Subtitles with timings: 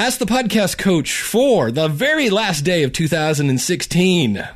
[0.00, 4.48] Ask the podcast coach for the very last day of 2016.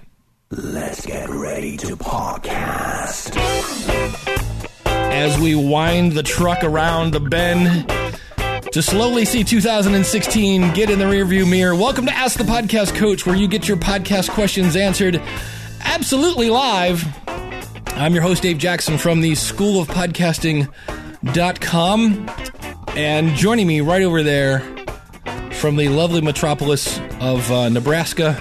[0.51, 3.37] Let's get ready to podcast.
[4.87, 7.87] As we wind the truck around the bend
[8.73, 13.27] to slowly see 2016 get in the rearview mirror, welcome to Ask the Podcast Coach,
[13.27, 15.21] where you get your podcast questions answered
[15.83, 17.05] absolutely live.
[17.89, 20.71] I'm your host, Dave Jackson from the School of Podcasting.com.
[22.97, 24.74] And joining me right over there
[25.65, 28.33] from the lovely metropolis of uh, Nebraska,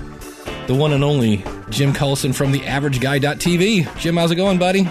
[0.68, 1.38] the one and only
[1.70, 3.98] Jim Collison from the AverageGuy.tv.
[3.98, 4.90] Jim, how's it going, buddy?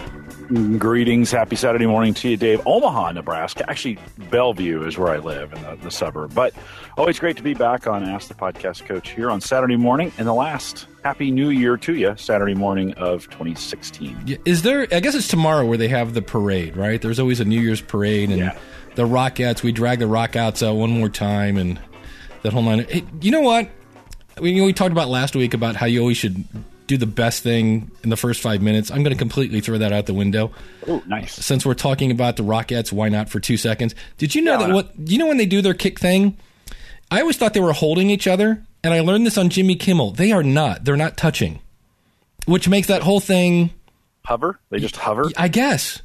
[0.79, 1.31] Greetings.
[1.31, 2.67] Happy Saturday morning to you, Dave.
[2.67, 3.69] Omaha, Nebraska.
[3.69, 3.99] Actually,
[4.31, 6.35] Bellevue is where I live in the, the suburb.
[6.35, 6.55] But
[6.97, 10.11] always great to be back on Ask the Podcast Coach here on Saturday morning.
[10.17, 14.39] And the last Happy New Year to you, Saturday morning of 2016.
[14.47, 16.99] Is there, I guess it's tomorrow where they have the parade, right?
[17.03, 18.57] There's always a New Year's parade and Yeah.
[18.95, 19.63] the Rockettes.
[19.63, 21.79] We drag the Rockettes out one more time and
[22.43, 22.85] that whole nine.
[22.89, 23.69] Hey, you know what?
[24.41, 26.45] We, we talked about last week about how you always should
[26.87, 28.91] do the best thing in the first five minutes.
[28.91, 30.51] I'm going to completely throw that out the window.
[30.89, 31.33] Oh, nice.
[31.35, 33.95] Since we're talking about the Rockettes, why not for two seconds?
[34.19, 36.37] Did you know Yeah, that what you know when they do their kick thing?
[37.11, 40.13] I always thought they were holding each other, and I learned this on Jimmy Kimmel.
[40.13, 40.85] They are not.
[40.85, 41.61] They're not touching,
[42.47, 43.71] which makes that whole thing.
[44.25, 44.59] Hover?
[44.71, 45.31] They just hover?
[45.37, 46.01] I guess.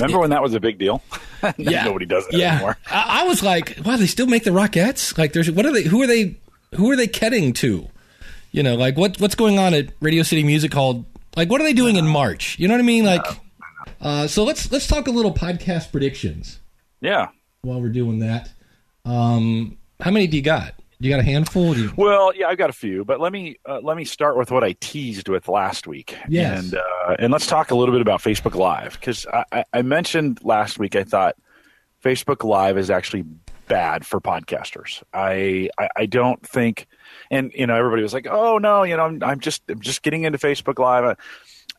[0.00, 1.02] Remember when that was a big deal?
[1.58, 2.54] Yeah, Nobody does that yeah.
[2.54, 2.76] anymore.
[2.90, 5.16] I, I was like, wow, they still make the Rockettes.
[5.16, 5.82] Like, there's what are they?
[5.84, 6.36] Who are they?
[6.74, 7.88] Who are they ketting to?
[8.50, 11.04] You know, like what what's going on at Radio City Music Hall?
[11.36, 12.58] Like, what are they doing in March?
[12.58, 13.04] You know what I mean?
[13.04, 13.24] Like,
[14.00, 16.58] uh, so let's let's talk a little podcast predictions
[17.00, 17.28] Yeah.
[17.62, 18.50] while we're doing that.
[19.04, 20.74] Um, how many do you got?
[20.98, 21.76] You got a handful?
[21.76, 24.50] You, Well, yeah, I've got a few, but let me uh, let me start with
[24.50, 26.16] what I teased with last week.
[26.28, 26.64] Yes.
[26.64, 29.82] and uh, and let's talk a little bit about Facebook Live because I, I, I
[29.82, 31.36] mentioned last week I thought
[32.02, 33.24] Facebook Live is actually
[33.68, 35.02] bad for podcasters.
[35.12, 36.86] I, I I don't think,
[37.30, 40.02] and you know everybody was like, oh no, you know I'm, I'm just I'm just
[40.02, 41.04] getting into Facebook Live.
[41.04, 41.14] Uh,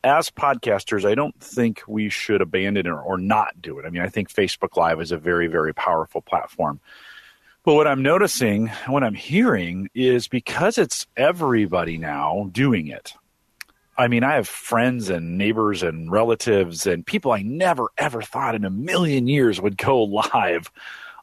[0.03, 3.85] As podcasters, I don't think we should abandon or, or not do it.
[3.85, 6.79] I mean, I think Facebook Live is a very very powerful platform.
[7.67, 13.13] But what I'm noticing, what I'm hearing is because it's everybody now doing it.
[13.97, 18.56] I mean, I have friends and neighbors and relatives and people I never ever thought
[18.56, 20.01] in a million years would go
[20.33, 20.72] live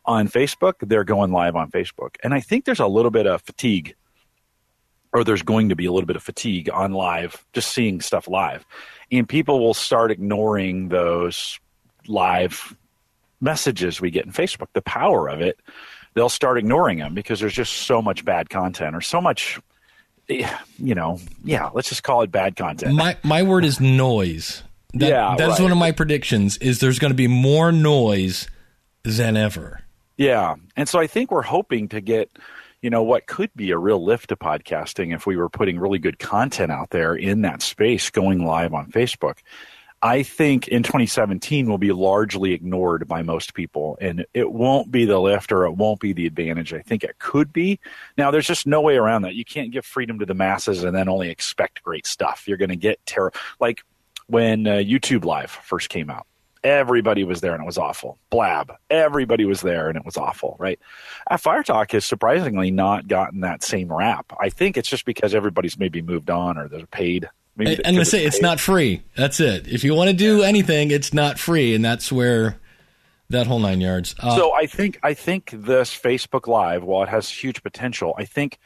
[0.04, 0.74] on Facebook.
[0.82, 2.16] They're going live on Facebook.
[2.22, 3.94] And I think there's a little bit of fatigue,
[5.14, 8.28] or there's going to be a little bit of fatigue on live, just seeing stuff
[8.28, 8.66] live.
[9.10, 11.58] And people will start ignoring those
[12.06, 12.76] live
[13.40, 15.58] messages we get in Facebook, the power of it,
[16.14, 19.60] they'll start ignoring them because there's just so much bad content or so much,
[20.28, 20.48] eh,
[20.78, 22.94] you know, yeah, let's just call it bad content.
[22.94, 24.62] my my word is noise.
[24.94, 25.62] That, Yeah, that is right.
[25.62, 26.56] one of my predictions.
[26.58, 28.48] Is there's going to be more noise
[29.02, 29.80] than ever.
[30.16, 30.54] Yeah.
[30.76, 32.30] And so I think we're hoping to get,
[32.80, 35.98] you know, what could be a real lift to podcasting if we were putting really
[35.98, 39.38] good content out there in that space going live on Facebook.
[40.04, 45.06] I think in 2017 will be largely ignored by most people and it won't be
[45.06, 47.80] the lift or it won't be the advantage I think it could be.
[48.18, 49.34] Now there's just no way around that.
[49.34, 52.46] You can't give freedom to the masses and then only expect great stuff.
[52.46, 53.82] You're going to get terror like
[54.26, 56.26] when uh, YouTube Live first came out.
[56.62, 58.18] Everybody was there and it was awful.
[58.28, 58.74] Blab.
[58.90, 60.78] Everybody was there and it was awful, right?
[61.30, 64.34] Uh, Fire Talk has surprisingly not gotten that same rap.
[64.38, 67.30] I think it's just because everybody's maybe moved on or they're paid.
[67.56, 69.02] Maybe going to because say it's not free.
[69.16, 69.68] That's it.
[69.68, 72.58] If you want to do anything, it's not free, and that's where
[73.30, 74.14] that whole nine yards.
[74.18, 78.24] Uh, So I think I think this Facebook Live, while it has huge potential, I
[78.24, 78.58] think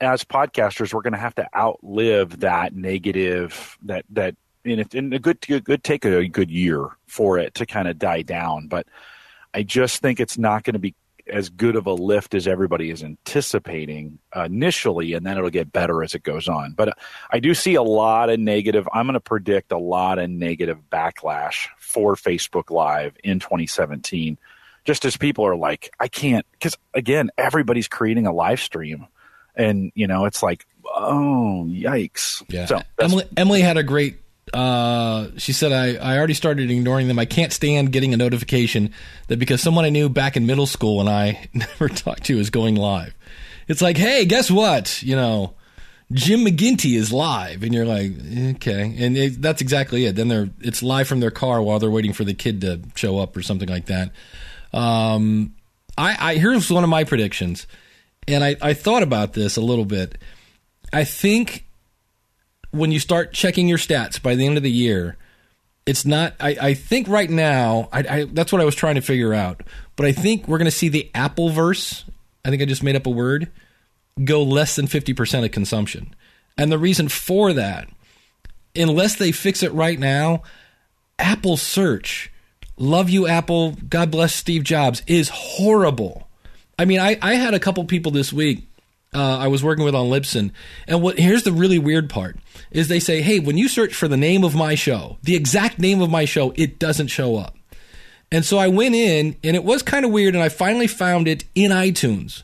[0.00, 5.12] as podcasters we're going to have to outlive that negative that that and it and
[5.14, 8.68] a good good, good take a good year for it to kind of die down.
[8.68, 8.86] But
[9.54, 10.94] I just think it's not going to be
[11.28, 16.02] as good of a lift as everybody is anticipating initially, and then it'll get better
[16.02, 16.72] as it goes on.
[16.72, 16.96] But
[17.30, 18.88] I do see a lot of negative.
[18.92, 24.38] I'm going to predict a lot of negative backlash for Facebook Live in 2017.
[24.84, 29.06] Just as people are like, I can't, because again, everybody's creating a live stream,
[29.56, 32.44] and you know, it's like, oh, yikes.
[32.48, 32.66] Yeah.
[32.66, 34.18] So Emily, Emily had a great.
[34.52, 37.18] Uh, she said, I, I already started ignoring them.
[37.18, 38.92] I can't stand getting a notification
[39.28, 42.50] that because someone I knew back in middle school and I never talked to is
[42.50, 43.14] going live.
[43.68, 45.02] It's like, hey, guess what?
[45.02, 45.54] You know,
[46.12, 48.12] Jim McGinty is live, and you're like,
[48.56, 50.14] okay, and it, that's exactly it.
[50.14, 53.18] Then they're it's live from their car while they're waiting for the kid to show
[53.18, 54.12] up or something like that.
[54.72, 55.56] Um,
[55.98, 57.66] I, I here's one of my predictions,
[58.28, 60.16] and I, I thought about this a little bit.
[60.92, 61.65] I think
[62.76, 65.16] when you start checking your stats by the end of the year,
[65.86, 66.34] it's not.
[66.40, 69.62] I, I think right now, I, I, that's what I was trying to figure out.
[69.96, 72.04] But I think we're going to see the Appleverse
[72.46, 73.50] I think I just made up a word,
[74.22, 76.14] go less than 50% of consumption.
[76.56, 77.88] And the reason for that,
[78.76, 80.44] unless they fix it right now,
[81.18, 82.30] Apple search,
[82.76, 86.28] love you, Apple, God bless Steve Jobs, is horrible.
[86.78, 88.68] I mean, I, I had a couple people this week
[89.16, 90.52] uh, I was working with on Libsyn,
[90.86, 92.36] and what here's the really weird part
[92.70, 95.78] is they say, hey, when you search for the name of my show, the exact
[95.78, 97.56] name of my show, it doesn't show up.
[98.30, 101.28] And so I went in, and it was kind of weird, and I finally found
[101.28, 102.42] it in iTunes.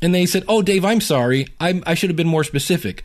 [0.00, 3.02] And they said, oh, Dave, I'm sorry, I'm, I should have been more specific.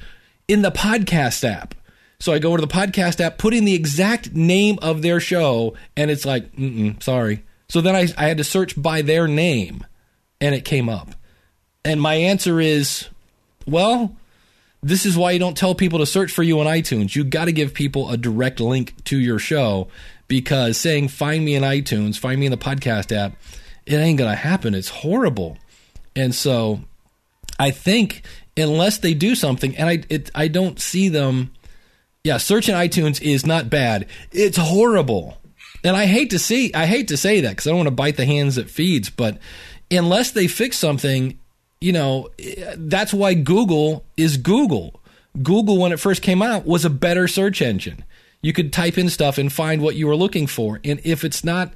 [0.48, 1.74] In the podcast app.
[2.20, 5.76] So I go to the podcast app, put in the exact name of their show,
[5.98, 6.52] and it's like,
[7.00, 7.44] sorry.
[7.68, 9.86] So then I, I had to search by their name,
[10.40, 11.16] and it came up.
[11.84, 13.08] And my answer is,
[13.66, 14.16] well,
[14.84, 17.16] this is why you don't tell people to search for you on iTunes.
[17.16, 19.88] You got to give people a direct link to your show
[20.28, 23.36] because saying find me in iTunes, find me in the podcast app,
[23.86, 24.74] it ain't going to happen.
[24.74, 25.58] It's horrible.
[26.16, 26.82] And so
[27.60, 28.24] I think
[28.58, 31.52] unless they do something and I it, I don't see them
[32.24, 34.08] yeah, search in iTunes is not bad.
[34.32, 35.38] It's horrible.
[35.84, 37.92] And I hate to see I hate to say that cuz I don't want to
[37.92, 39.38] bite the hands that feeds, but
[39.90, 41.38] unless they fix something
[41.82, 42.30] you know,
[42.78, 45.02] that's why Google is Google.
[45.42, 48.04] Google, when it first came out, was a better search engine.
[48.42, 50.80] You could type in stuff and find what you were looking for.
[50.84, 51.74] And if it's not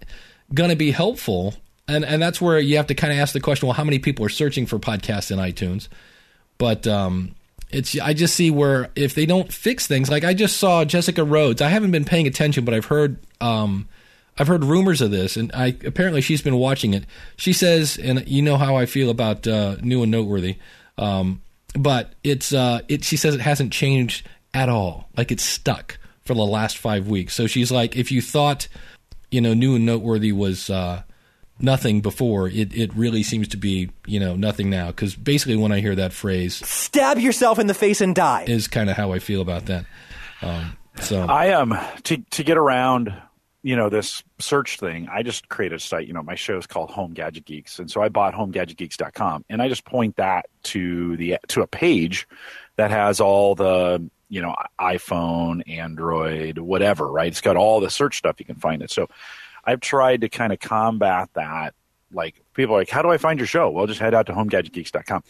[0.54, 1.56] going to be helpful,
[1.88, 4.00] and, and that's where you have to kind of ask the question well, how many
[4.00, 5.88] people are searching for podcasts in iTunes?
[6.58, 7.36] But um,
[7.70, 11.24] it's I just see where if they don't fix things, like I just saw Jessica
[11.24, 11.62] Rhodes.
[11.62, 13.88] I haven't been paying attention, but I've heard um,
[14.38, 17.06] I've heard rumors of this, and I apparently she's been watching it.
[17.38, 20.58] She says, and you know how I feel about uh, new and noteworthy,
[20.98, 21.42] um,
[21.74, 23.04] but it's uh, it.
[23.04, 25.10] She says it hasn't changed at all.
[25.16, 27.34] Like it's stuck for the last five weeks.
[27.34, 28.68] So she's like, if you thought,
[29.32, 31.04] you know, new and noteworthy was uh,
[31.60, 34.88] nothing before, it it really seems to be you know nothing now.
[34.88, 38.68] Because basically, when I hear that phrase, stab yourself in the face and die, is
[38.68, 39.86] kind of how I feel about that.
[40.42, 43.14] Um, so I am um, to to get around
[43.66, 46.68] you know this search thing i just created a site you know my show is
[46.68, 47.80] called home gadget geeks.
[47.80, 52.28] And so i bought homegadgetgeeks.com and i just point that to the to a page
[52.76, 57.28] that has all the you know iphone android whatever right?
[57.28, 58.92] It's got all the search stuff you can find it.
[58.92, 59.08] So
[59.66, 61.74] i've tried to kind of combat that.
[62.14, 63.72] Like people are like how do i find your show?
[63.72, 65.24] Well just head out to homegadgetgeeks.com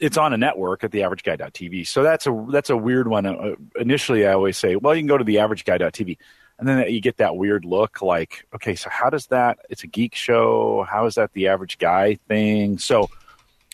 [0.00, 3.26] it's on a network at the averageguy.tv so that's a that's a weird one.
[3.26, 6.18] Uh, initially i always say well you can go to the averageguy.tv
[6.58, 9.86] and then you get that weird look like okay so how does that it's a
[9.86, 13.08] geek show how is that the average guy thing so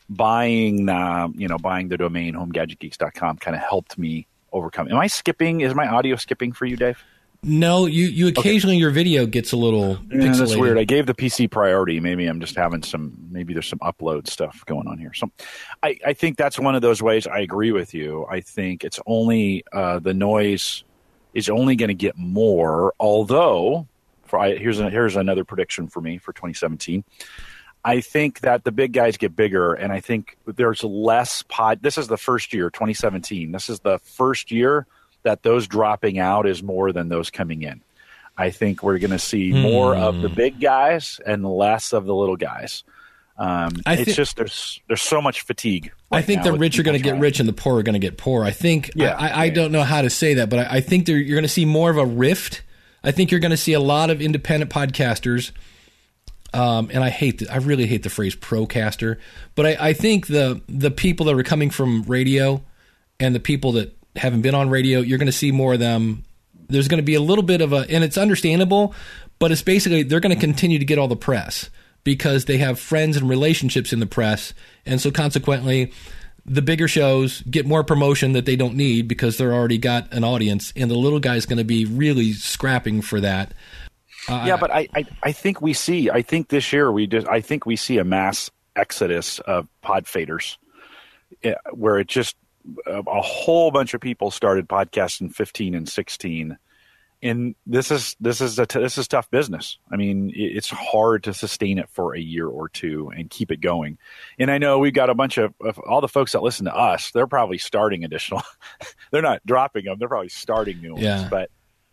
[0.08, 5.06] buying uh, you know buying the domain homegadgetgeeks.com kind of helped me overcome am i
[5.06, 7.02] skipping is my audio skipping for you dave
[7.44, 8.80] no, you, you occasionally okay.
[8.80, 10.38] your video gets a little yeah, pixelated.
[10.38, 10.78] That's weird.
[10.78, 11.98] I gave the PC priority.
[11.98, 13.18] Maybe I'm just having some.
[13.32, 15.12] Maybe there's some upload stuff going on here.
[15.12, 15.28] So,
[15.82, 17.26] I, I think that's one of those ways.
[17.26, 18.26] I agree with you.
[18.30, 20.84] I think it's only uh, the noise
[21.34, 22.94] is only going to get more.
[23.00, 23.86] Although,
[24.24, 27.04] for I, here's a, here's another prediction for me for 2017.
[27.84, 31.82] I think that the big guys get bigger, and I think there's less pod.
[31.82, 33.50] This is the first year, 2017.
[33.50, 34.86] This is the first year
[35.24, 37.82] that those dropping out is more than those coming in.
[38.36, 40.34] I think we're going to see more of the hmm.
[40.34, 42.84] big guys and less of the little guys.
[43.36, 45.92] Um, I it's just there's there's so much fatigue.
[46.10, 47.94] Right I think the rich are going to get rich and the poor are going
[47.94, 48.44] to get poor.
[48.44, 48.90] I think.
[48.94, 51.22] Yeah, I, I, I don't know how to say that, but I, I think you're
[51.24, 52.62] going to see more of a rift.
[53.02, 55.52] I think you're going to see a lot of independent podcasters.
[56.54, 59.18] Um, and I hate, the, I really hate the phrase procaster,
[59.54, 62.62] but I, I think the the people that are coming from radio
[63.18, 66.24] and the people that haven't been on radio, you're going to see more of them.
[66.68, 68.94] There's going to be a little bit of a, and it's understandable,
[69.38, 71.70] but it's basically they're going to continue to get all the press
[72.04, 74.54] because they have friends and relationships in the press.
[74.84, 75.92] And so consequently,
[76.44, 80.24] the bigger shows get more promotion that they don't need because they're already got an
[80.24, 80.72] audience.
[80.74, 83.52] And the little guy's going to be really scrapping for that.
[84.28, 87.26] Uh, yeah, but I, I, I think we see, I think this year we did,
[87.26, 90.56] I think we see a mass exodus of pod faders
[91.72, 92.36] where it just,
[92.86, 96.56] a whole bunch of people started podcasting 15 and 16
[97.22, 99.78] and this is this is a t- this is tough business.
[99.90, 103.60] I mean, it's hard to sustain it for a year or two and keep it
[103.60, 103.98] going.
[104.38, 106.74] And I know we've got a bunch of, of all the folks that listen to
[106.74, 107.12] us.
[107.12, 108.42] They're probably starting additional.
[109.12, 109.98] they're not dropping them.
[109.98, 111.04] They're probably starting new ones.
[111.04, 111.28] Yeah.
[111.30, 111.50] But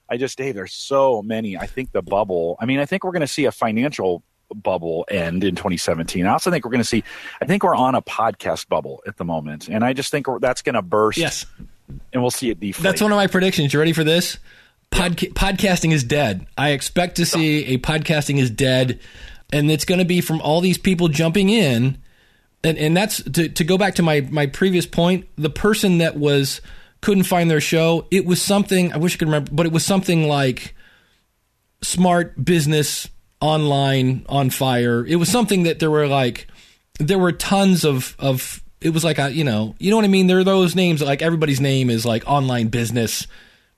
[0.10, 1.56] I just, Dave, there's so many.
[1.56, 2.58] I think the bubble.
[2.60, 4.24] I mean, I think we're going to see a financial
[4.56, 6.26] bubble end in 2017.
[6.26, 7.04] I also think we're going to see.
[7.40, 10.64] I think we're on a podcast bubble at the moment, and I just think that's
[10.64, 11.20] going to burst.
[11.20, 11.46] Yes.
[12.14, 12.84] And we'll see it deflate.
[12.84, 13.74] That's one of my predictions.
[13.74, 14.40] You ready for this?
[14.91, 16.46] Podca- podcasting is dead.
[16.58, 19.00] I expect to see a podcasting is dead,
[19.53, 21.98] and it's going to be from all these people jumping in
[22.63, 25.27] and and that's to to go back to my my previous point.
[25.38, 26.62] The person that was
[27.01, 28.05] couldn't find their show.
[28.12, 30.75] It was something I wish I could remember, but it was something like
[31.81, 35.05] smart business online on fire.
[35.05, 36.48] It was something that there were like
[37.00, 40.10] there were tons of of it was like a you know you know what I
[40.10, 40.27] mean.
[40.27, 43.25] There are those names like everybody's name is like online business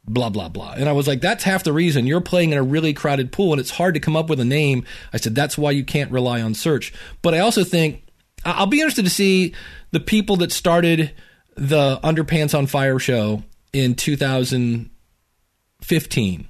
[0.05, 2.63] blah blah blah and i was like that's half the reason you're playing in a
[2.63, 5.55] really crowded pool and it's hard to come up with a name i said that's
[5.58, 6.91] why you can't rely on search
[7.22, 8.03] but i also think
[8.43, 9.53] i'll be interested to see
[9.91, 11.12] the people that started
[11.55, 13.43] the underpants on fire show
[13.74, 16.48] in 2015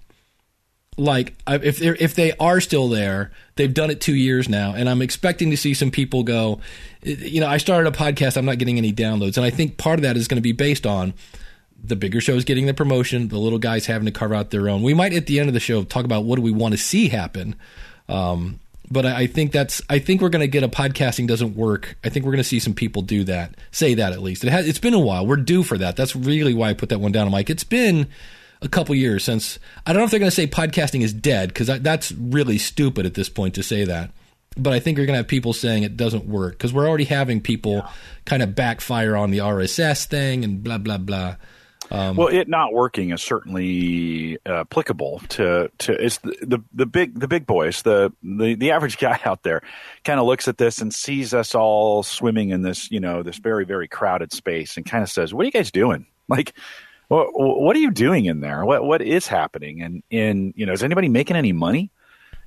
[0.97, 4.89] like if they if they are still there, they've done it two years now, and
[4.89, 6.59] I'm expecting to see some people go.
[7.01, 8.37] You know, I started a podcast.
[8.37, 10.51] I'm not getting any downloads, and I think part of that is going to be
[10.51, 11.13] based on
[11.83, 14.83] the bigger shows getting the promotion, the little guys having to carve out their own.
[14.83, 16.77] We might at the end of the show talk about what do we want to
[16.77, 17.55] see happen.
[18.07, 18.59] Um,
[18.89, 21.97] but I, I think that's I think we're going to get a podcasting doesn't work.
[22.03, 24.43] I think we're going to see some people do that, say that at least.
[24.43, 25.25] It has, it's been a while.
[25.25, 25.95] We're due for that.
[25.95, 27.27] That's really why I put that one down.
[27.27, 28.07] I'm like, it's been
[28.61, 29.57] a couple years since
[29.87, 33.05] I don't know if they're going to say podcasting is dead because that's really stupid
[33.05, 34.11] at this point to say that.
[34.57, 37.05] But I think you're going to have people saying it doesn't work because we're already
[37.05, 37.85] having people
[38.25, 41.37] kind of backfire on the RSS thing and blah blah blah.
[42.15, 47.19] Well, it not working is certainly uh, applicable to to it's the, the the big
[47.19, 49.61] the big boys the the the average guy out there
[50.05, 53.37] kind of looks at this and sees us all swimming in this you know this
[53.37, 56.53] very very crowded space and kind of says, "What are you guys doing?" Like.
[57.09, 58.63] What, what are you doing in there?
[58.63, 59.81] What what is happening?
[59.81, 61.91] And in you know, is anybody making any money?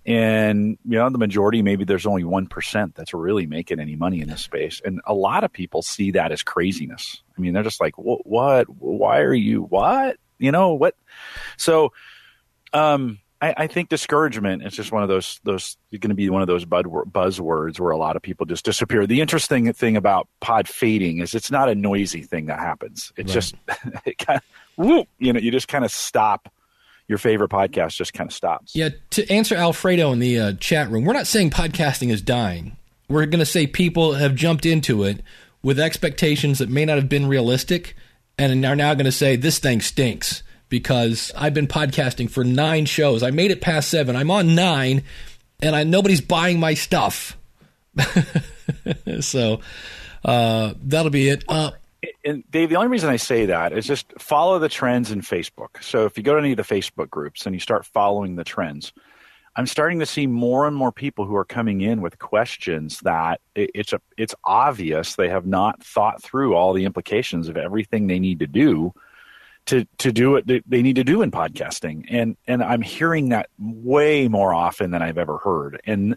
[0.06, 4.20] And you know, the majority maybe there's only one percent that's really making any money
[4.20, 7.22] in this space, and a lot of people see that as craziness.
[7.36, 8.26] I mean, they're just like, "What?
[8.26, 8.66] What?
[8.68, 9.62] Why are you?
[9.62, 10.18] What?
[10.38, 10.94] You know what?"
[11.56, 11.92] So,
[12.74, 16.40] um, I, I think discouragement is just one of those those going to be one
[16.40, 19.06] of those buzzwords where a lot of people just disappear.
[19.06, 23.12] The interesting thing about pod fading is it's not a noisy thing that happens.
[23.18, 23.54] It's just
[24.06, 24.44] it kind of,
[24.76, 26.50] whoop, you know, you just kind of stop.
[27.06, 28.74] Your favorite podcast just kind of stops.
[28.74, 32.76] Yeah, to answer Alfredo in the uh, chat room, we're not saying podcasting is dying.
[33.08, 35.20] We're going to say people have jumped into it
[35.62, 37.94] with expectations that may not have been realistic
[38.38, 42.86] and are now going to say this thing stinks because I've been podcasting for nine
[42.86, 43.22] shows.
[43.22, 44.16] I made it past seven.
[44.16, 45.02] I'm on nine,
[45.60, 47.36] and I nobody's buying my stuff.
[49.20, 49.60] so
[50.24, 51.44] uh, that'll be it.
[51.48, 51.70] Uh,
[52.24, 55.82] and Dave, the only reason I say that is just follow the trends in Facebook.
[55.82, 58.44] So if you go to any of the Facebook groups and you start following the
[58.44, 58.92] trends,
[59.56, 63.40] I'm starting to see more and more people who are coming in with questions that
[63.54, 68.18] it's a it's obvious they have not thought through all the implications of everything they
[68.18, 68.92] need to do
[69.66, 72.06] to to do what they need to do in podcasting.
[72.10, 75.80] And and I'm hearing that way more often than I've ever heard.
[75.86, 76.16] And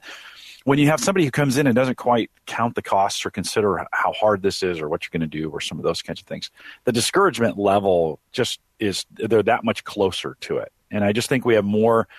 [0.67, 3.87] when you have somebody who comes in and doesn't quite count the costs or consider
[3.93, 6.19] how hard this is or what you're going to do or some of those kinds
[6.19, 6.51] of things,
[6.83, 10.73] the discouragement level just is they're that much closer to it.
[10.91, 12.09] And I just think we have more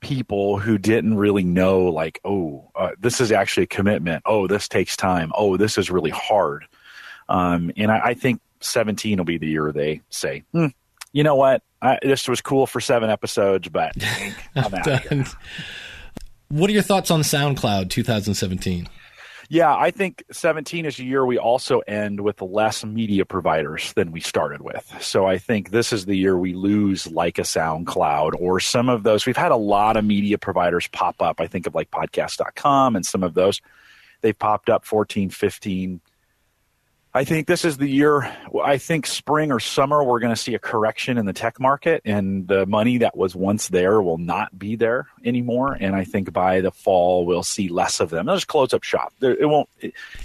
[0.00, 4.24] people who didn't really know like oh uh, this is actually a commitment.
[4.26, 5.30] Oh this takes time.
[5.36, 6.66] Oh this is really hard.
[7.28, 10.66] Um, and I, I, think 17 will be the year they say hmm,
[11.12, 11.62] you know what?
[11.80, 13.92] I, this was cool for seven episodes but
[14.56, 15.24] i'm out here
[16.54, 18.88] what are your thoughts on SoundCloud 2017?
[19.48, 24.12] Yeah, I think 17 is a year we also end with less media providers than
[24.12, 24.90] we started with.
[25.00, 29.02] So I think this is the year we lose like a SoundCloud or some of
[29.02, 29.26] those.
[29.26, 31.40] We've had a lot of media providers pop up.
[31.40, 33.60] I think of like podcast.com and some of those.
[34.20, 36.00] They've popped up 14, 15,
[37.16, 38.28] I think this is the year.
[38.64, 42.02] I think spring or summer we're going to see a correction in the tech market,
[42.04, 45.76] and the money that was once there will not be there anymore.
[45.78, 48.26] And I think by the fall we'll see less of them.
[48.26, 49.14] They'll just close up shop.
[49.20, 49.68] It won't.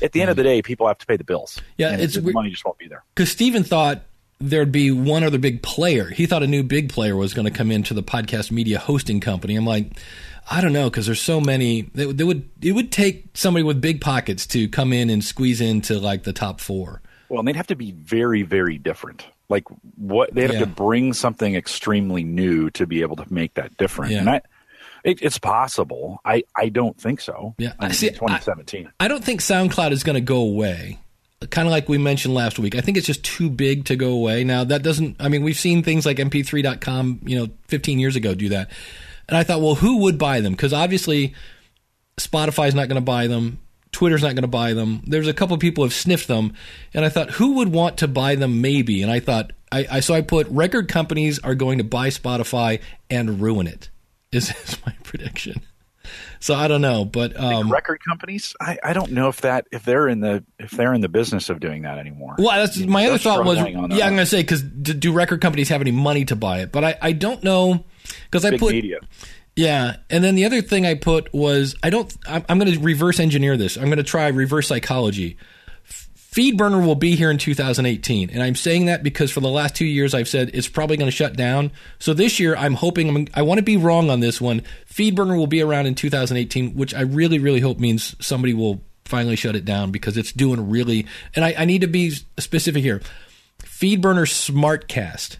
[0.01, 0.49] At the end of the mm-hmm.
[0.49, 1.61] day, people have to pay the bills.
[1.77, 3.03] Yeah, it's the money just won't be there.
[3.13, 4.01] Because Stephen thought
[4.39, 6.05] there'd be one other big player.
[6.09, 9.19] He thought a new big player was going to come into the podcast media hosting
[9.19, 9.55] company.
[9.55, 9.91] I'm like
[10.49, 11.83] I don't know because there's so many.
[11.93, 15.61] They, they, would it would take somebody with big pockets to come in and squeeze
[15.61, 17.01] into like the top four.
[17.29, 19.25] Well, and they'd have to be very very different.
[19.47, 19.65] Like
[19.95, 20.59] what they have yeah.
[20.59, 24.11] to bring something extremely new to be able to make that different.
[24.11, 24.19] Yeah.
[24.19, 24.41] And I,
[25.03, 26.19] it, it's possible.
[26.25, 27.53] I I don't think so.
[27.57, 28.87] Yeah, I see, 2017.
[28.99, 30.99] I, I don't think SoundCloud is going to go away
[31.51, 32.75] kind of like we mentioned last week.
[32.75, 34.43] I think it's just too big to go away.
[34.43, 35.17] Now that doesn't.
[35.19, 38.71] I mean, we've seen things like MP3.com, you know, 15 years ago do that.
[39.29, 40.53] And I thought, well, who would buy them?
[40.53, 41.35] Because obviously,
[42.17, 43.59] Spotify's not going to buy them.
[43.91, 45.03] Twitter's not going to buy them.
[45.05, 46.53] There's a couple of people have sniffed them,
[46.93, 48.59] and I thought, who would want to buy them?
[48.59, 49.03] Maybe.
[49.03, 52.81] And I thought, I, I so I put record companies are going to buy Spotify
[53.09, 53.89] and ruin it.
[54.31, 55.61] Is, is my prediction.
[56.39, 59.83] so I don't know, but um, record companies, I, I don't know if that if
[59.83, 62.35] they're in the if they're in the business of doing that anymore.
[62.39, 63.65] Well, that's my They're other thought was, yeah.
[63.65, 66.71] I'm going to say because do record companies have any money to buy it?
[66.71, 67.85] But I, I don't know
[68.25, 68.99] because I put media.
[69.55, 72.15] yeah, and then the other thing I put was I don't.
[72.27, 73.77] I'm, I'm going to reverse engineer this.
[73.77, 75.37] I'm going to try reverse psychology.
[76.31, 79.85] Feedburner will be here in 2018, and I'm saying that because for the last two
[79.85, 81.71] years I've said it's probably going to shut down.
[81.97, 84.61] So this year I'm hoping I'm, I want to be wrong on this one.
[84.87, 89.35] Feedburner will be around in 2018, which I really really hope means somebody will finally
[89.35, 91.07] shut it down because it's doing really.
[91.35, 93.01] And I, I need to be specific here.
[93.63, 95.37] Feedburner Smartcast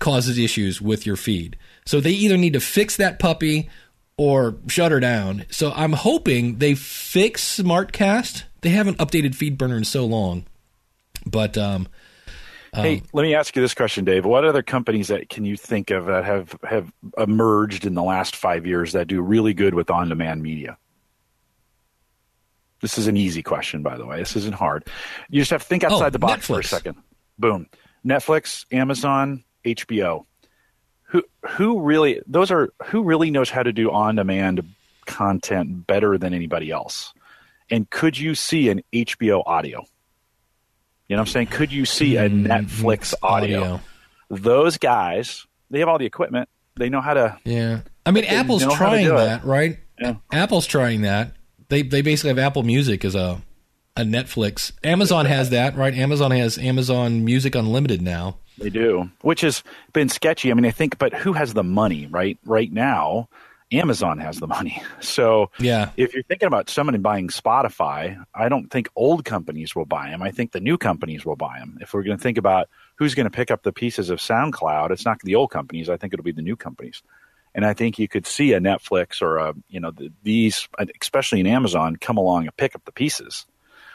[0.00, 1.56] causes issues with your feed.
[1.86, 3.68] So they either need to fix that puppy
[4.16, 5.44] or shut her down.
[5.50, 8.44] So I'm hoping they fix Smartcast.
[8.60, 10.44] They haven't updated FeedBurner in so long.
[11.26, 11.88] But um,
[12.74, 14.24] hey, let me ask you this question, Dave.
[14.24, 18.36] What other companies that can you think of that have have emerged in the last
[18.36, 20.76] five years that do really good with on demand media?
[22.80, 24.18] This is an easy question, by the way.
[24.18, 24.86] This isn't hard.
[25.30, 26.96] You just have to think outside Oh, the box for a second.
[27.38, 27.68] Boom.
[28.04, 30.26] Netflix, Amazon, HBO.
[31.12, 34.64] Who who really those are who really knows how to do on demand
[35.04, 37.12] content better than anybody else?
[37.70, 39.84] And could you see an HBO audio?
[41.08, 41.46] You know what I'm saying?
[41.48, 42.46] Could you see a mm-hmm.
[42.46, 43.60] Netflix audio?
[43.60, 43.80] audio.
[44.30, 46.48] Those guys, they have all the equipment.
[46.76, 49.18] They know how to yeah, I mean Apple's know how to trying do it.
[49.18, 49.78] that, right?
[50.00, 50.14] Yeah.
[50.32, 51.36] Apple's trying that.
[51.68, 53.42] They they basically have Apple Music as a
[53.98, 54.72] a Netflix.
[54.82, 55.92] Amazon has that, right?
[55.92, 58.38] Amazon has Amazon Music Unlimited now.
[58.58, 60.50] They do, which has been sketchy.
[60.50, 62.38] I mean, I think, but who has the money, right?
[62.44, 63.28] Right now,
[63.72, 64.82] Amazon has the money.
[65.00, 65.90] So, Yeah.
[65.96, 70.22] if you're thinking about someone buying Spotify, I don't think old companies will buy them.
[70.22, 71.78] I think the new companies will buy them.
[71.80, 74.90] If we're going to think about who's going to pick up the pieces of SoundCloud,
[74.90, 75.88] it's not the old companies.
[75.88, 77.02] I think it'll be the new companies.
[77.54, 80.68] And I think you could see a Netflix or a, you know, the, these,
[81.00, 83.44] especially in Amazon, come along and pick up the pieces.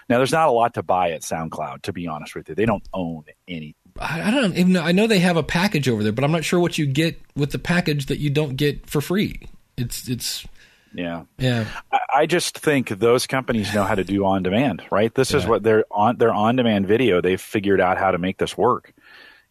[0.09, 2.55] Now, there's not a lot to buy at SoundCloud, to be honest with you.
[2.55, 4.81] They don't own any I, don't even know.
[4.81, 7.19] I know they have a package over there, but I'm not sure what you get
[7.35, 9.41] with the package that you don't get for free.
[9.77, 10.45] It's it's
[10.93, 11.23] Yeah.
[11.37, 11.65] yeah.
[12.13, 15.13] I- just think those companies know how to do on demand, right?
[15.13, 17.21] This is what they're on their on demand video.
[17.21, 18.93] They've figured out how to make this work,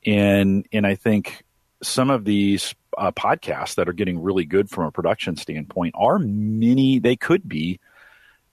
[0.04, 1.44] and and I think
[1.82, 6.18] some of these uh, podcasts that are getting really good from a production standpoint are
[6.18, 6.98] mini.
[6.98, 7.78] They could be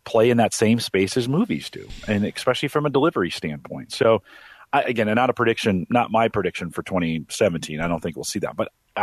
[0.05, 3.91] play in that same space as movies do, and especially from a delivery standpoint.
[3.91, 4.21] So.
[4.73, 7.79] I, again, and not a prediction, not my prediction for 2017.
[7.79, 9.01] I don't think we'll see that, but I,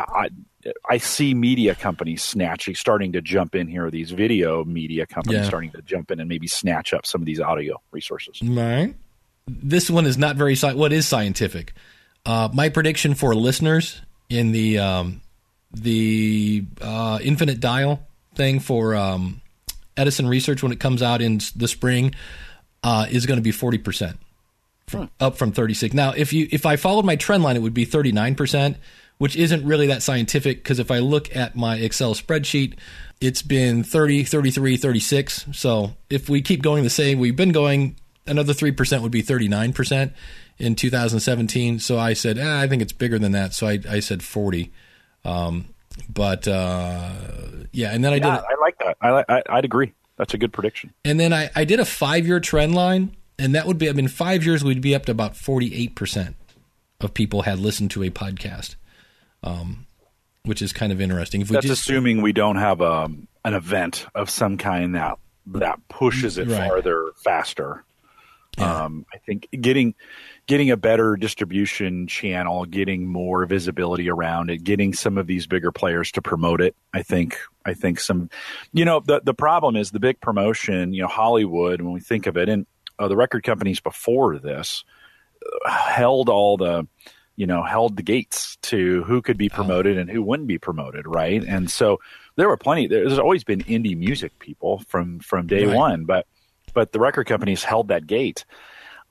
[0.65, 3.89] I, I see media companies snatching, starting to jump in here.
[3.91, 5.47] These video media companies Yeah.
[5.47, 8.41] starting to jump in and maybe snatch up some of these audio resources.
[8.43, 8.95] Right.
[9.47, 11.73] This one is not very sci- what is scientific.
[12.27, 15.21] Uh, my prediction for listeners in the um,
[15.73, 19.41] the uh, infinite dial thing for um,
[19.97, 22.15] Edison Research when it comes out in the spring
[22.85, 24.19] uh, is going to be forty percent,
[25.20, 25.94] up from thirty six.
[25.94, 28.76] Now, if you if I followed my trend line, it would be thirty nine percent,
[29.18, 32.74] which isn't really that scientific because if I look at my Excel spreadsheet,
[33.20, 35.46] it's been 30, 33, 36.
[35.53, 40.12] So if we keep going the same, we've been going another 3% would be 39%
[40.59, 41.79] in 2017.
[41.81, 43.53] So I said, ah, I think it's bigger than that.
[43.53, 44.72] So I, I said 40.
[45.24, 45.66] Um,
[46.09, 47.11] but uh,
[47.72, 48.96] yeah, and then I did Yeah, I like that.
[49.03, 49.92] I, I I'd agree.
[50.16, 50.92] That's a good prediction.
[51.05, 53.92] and then I, I did a five year trend line, and that would be, I
[53.92, 56.35] mean, five years we'd be up to about 48%
[57.00, 58.76] of people had listened to a podcast,
[59.42, 59.87] um,
[60.44, 61.40] which is kind of interesting.
[61.40, 65.18] If we That's just, assuming we don't have um, an event of some kind that
[65.46, 66.68] that pushes it Right.
[66.68, 67.85] farther, faster.
[68.59, 69.94] Um, I think getting
[70.46, 75.72] getting a better distribution channel, getting more visibility around it, getting some of these bigger
[75.72, 76.74] players to promote it.
[76.92, 78.29] I think I think some,
[78.72, 80.92] you know, the the problem is the big promotion.
[80.92, 82.66] You know, Hollywood when we think of it, and
[83.01, 84.85] uh, the record companies before this
[85.67, 86.87] uh, held all the
[87.37, 91.07] you know held the gates to who could be promoted and who wouldn't be promoted
[91.07, 91.43] right?
[91.43, 91.99] And so
[92.37, 95.75] there were plenty there's always been indie music people from from day Right.
[95.77, 96.27] one but
[96.75, 98.45] but the record companies held that gate.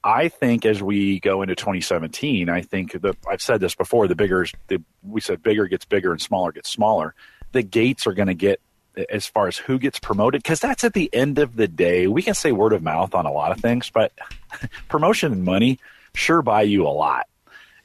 [0.04, 4.16] I think as we go into 2017 i think the i've said this before the
[4.16, 7.16] bigger the, we said bigger gets bigger and smaller gets smaller.
[7.52, 8.62] The gates are going to get
[9.10, 12.22] as far as who gets promoted because that's at the end of the day we
[12.22, 14.12] can say word of mouth on a lot of things but
[14.90, 15.80] promotion and money
[16.14, 17.28] sure buy you a lot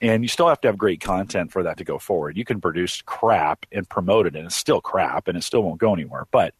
[0.00, 2.36] and you still have to have great content for that to go forward.
[2.36, 5.80] You can produce crap and promote it, and it's still crap, and it still won't
[5.80, 6.26] go anywhere.
[6.30, 6.52] But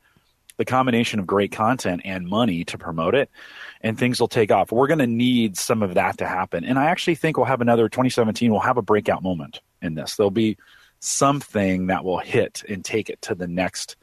[0.56, 3.28] the combination of great content and money to promote it,
[3.80, 4.72] and things will take off.
[4.72, 6.64] We're going to need some of that to happen.
[6.64, 8.50] And I actually think we'll have another 2017.
[8.50, 10.16] We'll have a breakout moment in this.
[10.16, 10.56] There'll be
[11.00, 13.96] something that will hit and take it to the next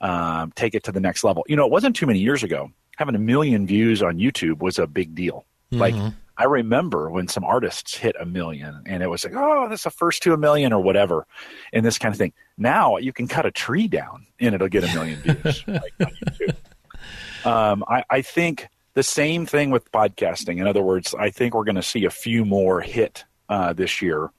[0.00, 1.44] um, take it to the next level.
[1.48, 2.70] You know, it wasn't too many years ago.
[2.96, 5.44] Having a million views on YouTube was a big deal.
[5.70, 5.94] Like
[6.38, 9.90] I remember when some artists hit a million, and it was like, oh, that's the
[9.90, 11.26] first to a million or whatever,
[11.72, 12.32] and this kind of thing.
[12.56, 16.12] Now you can cut a tree down, and it'll get a million views like on
[16.24, 16.56] YouTube.
[17.44, 20.60] Um, I, I think the same thing with podcasting.
[20.60, 24.00] In other words, I think we're going to see a few more hit uh, this
[24.00, 24.30] year.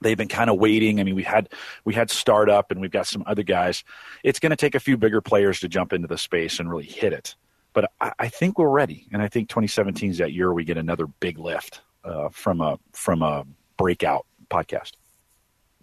[0.00, 1.00] They've been kind of waiting.
[1.00, 1.48] I mean, we had
[1.84, 3.84] we had startup, and we've got some other guys.
[4.22, 6.86] It's going to take a few bigger players to jump into the space and really
[6.86, 7.34] hit it.
[7.72, 10.78] But I, I think we're ready, and I think 2017 is that year we get
[10.78, 13.44] another big lift uh, from a from a
[13.76, 14.92] breakout podcast.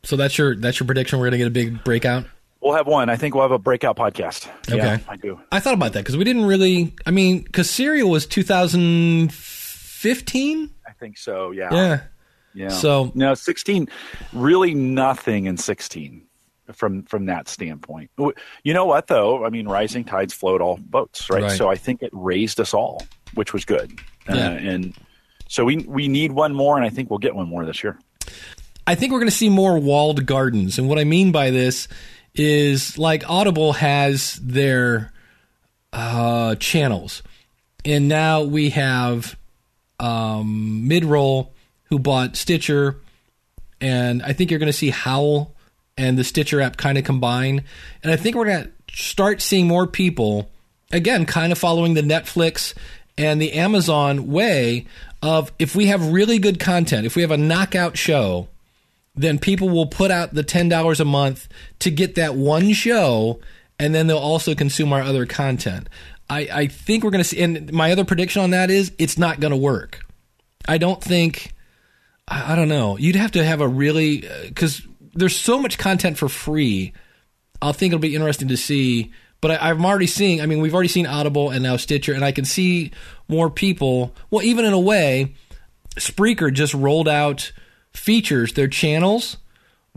[0.03, 1.19] So that's your that's your prediction.
[1.19, 2.25] We're gonna get a big breakout.
[2.61, 3.09] We'll have one.
[3.09, 4.47] I think we'll have a breakout podcast.
[4.67, 5.03] Yeah, Okay.
[5.07, 5.39] I do.
[5.51, 6.95] I thought about that because we didn't really.
[7.05, 10.69] I mean, because Serial was 2015.
[10.87, 11.51] I think so.
[11.51, 11.69] Yeah.
[11.71, 12.01] Yeah.
[12.55, 12.69] Yeah.
[12.69, 13.87] So- no, sixteen,
[14.33, 16.23] really nothing in sixteen
[16.73, 18.09] from from that standpoint.
[18.63, 19.45] You know what though?
[19.45, 21.43] I mean, rising tides float all boats, right?
[21.43, 21.51] Right.
[21.51, 23.03] So I think it raised us all,
[23.35, 23.99] which was good.
[24.27, 24.35] Yeah.
[24.35, 24.95] Uh, and
[25.47, 27.99] so we we need one more, and I think we'll get one more this year.
[28.87, 30.77] I think we're going to see more walled gardens.
[30.79, 31.87] And what I mean by this
[32.35, 35.11] is like Audible has their
[35.91, 37.23] uh, channels.
[37.83, 39.37] And now we have
[39.99, 41.49] um, Midroll
[41.85, 42.97] who bought Stitcher.
[43.81, 45.53] And I think you're going to see Howl
[45.97, 47.63] and the Stitcher app kind of combine.
[48.03, 50.49] And I think we're going to start seeing more people,
[50.91, 52.73] again, kind of following the Netflix
[53.17, 54.85] and the Amazon way
[55.21, 58.47] of if we have really good content, if we have a knockout show,
[59.15, 61.47] then people will put out the $10 a month
[61.79, 63.39] to get that one show
[63.79, 65.89] and then they'll also consume our other content.
[66.29, 69.17] I, I think we're going to see, and my other prediction on that is it's
[69.17, 69.99] not going to work.
[70.67, 71.53] I don't think,
[72.27, 72.97] I, I don't know.
[72.97, 74.81] You'd have to have a really, because
[75.13, 76.93] there's so much content for free.
[77.61, 79.11] I'll think it'll be interesting to see.
[79.41, 82.25] But I, I'm already seeing, I mean, we've already seen Audible and now Stitcher, and
[82.25, 82.91] I can see
[83.27, 84.13] more people.
[84.31, 85.35] Well, even in a way,
[85.97, 87.51] Spreaker just rolled out
[87.93, 89.37] features, their channels,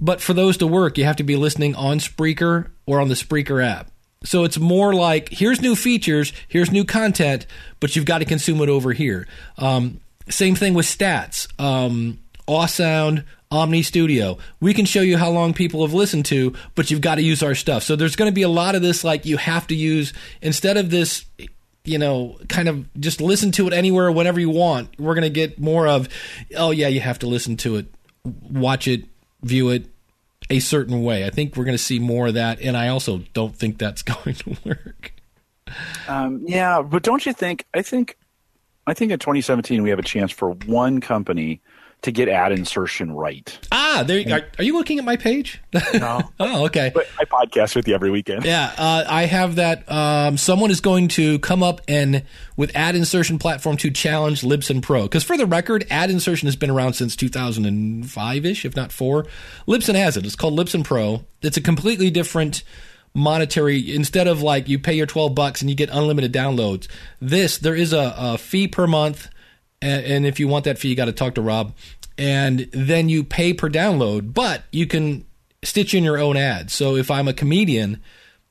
[0.01, 3.14] but for those to work, you have to be listening on Spreaker or on the
[3.14, 3.91] Spreaker app.
[4.25, 7.47] So it's more like here's new features, here's new content,
[7.81, 9.27] but you've got to consume it over here.
[9.57, 11.49] Um, same thing with stats.
[11.61, 14.38] Um, Awesound, Omny Studio.
[14.61, 17.43] We can show you how long people have listened to, but you've got to use
[17.43, 17.83] our stuff.
[17.83, 20.77] So there's going to be a lot of this like you have to use instead
[20.77, 21.25] of this
[21.88, 24.91] you know, kind of just listen to it anywhere, whenever you want.
[25.01, 26.09] We're going to get more of,
[26.55, 27.87] oh, yeah, you have to listen to it,
[28.25, 29.05] watch it,
[29.43, 29.87] view it
[30.51, 31.25] a certain way.
[31.25, 32.61] I think we're going to see more of that.
[32.61, 35.12] And I also don't think that's going to work.
[36.07, 37.64] Um, yeah, but don't you think?
[37.75, 38.19] I think,
[38.88, 41.61] I think in 2017 we have a chance for one company
[42.03, 43.59] to get ad insertion right.
[43.72, 44.20] Ah, there.
[44.20, 45.61] You are, are you looking at my page?
[45.94, 46.92] No, oh, okay.
[46.94, 48.44] but I podcast with you every weekend.
[48.44, 49.90] Yeah, uh, I have that.
[49.90, 52.22] Um, someone is going to come up and
[52.57, 55.03] with ad insertion platform to challenge Libsyn Pro.
[55.03, 59.27] Because for the record, ad insertion has been around since 2005 ish, if not four.
[59.66, 60.24] Libsyn has it.
[60.24, 61.24] It's called Libsyn Pro.
[61.42, 62.62] It's a completely different
[63.18, 63.94] monetary.
[63.94, 66.88] Instead of like you pay your 12 bucks and you get unlimited downloads,
[67.20, 69.28] this there is a, a fee per month,
[69.83, 71.74] and, and if you want that fee, you got to talk to Rob.
[72.16, 75.24] And then you pay per download, but you can
[75.62, 76.72] stitch in your own ads.
[76.72, 78.00] So if I'm a comedian,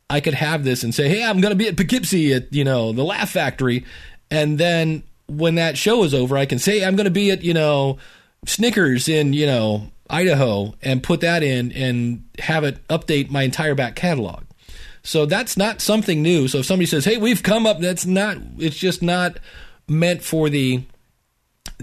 [0.09, 2.63] I could have this and say, "Hey, I'm going to be at Poughkeepsie at you
[2.63, 3.85] know the Laugh Factory,"
[4.31, 7.43] and then when that show is over, I can say, "I'm going to be at
[7.43, 7.97] you know
[8.45, 13.75] Snickers in you know Idaho," and put that in and have it update my entire
[13.75, 14.43] back catalog.
[15.07, 16.49] So that's not something new.
[16.49, 18.39] So if somebody says, "Hey, we've come up," that's not.
[18.59, 19.39] It's just not
[19.87, 20.83] meant for the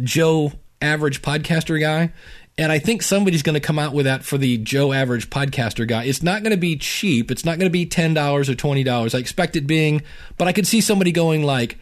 [0.03, 2.13] Joe average podcaster guy.
[2.59, 5.89] And I think somebody's going to come out with that for the Joe average podcaster
[5.89, 6.05] guy.
[6.05, 7.31] It's not going to be cheap.
[7.31, 9.15] It's not going to be $10 or $20.
[9.15, 10.03] I expect it being,
[10.37, 11.79] but I could see somebody going like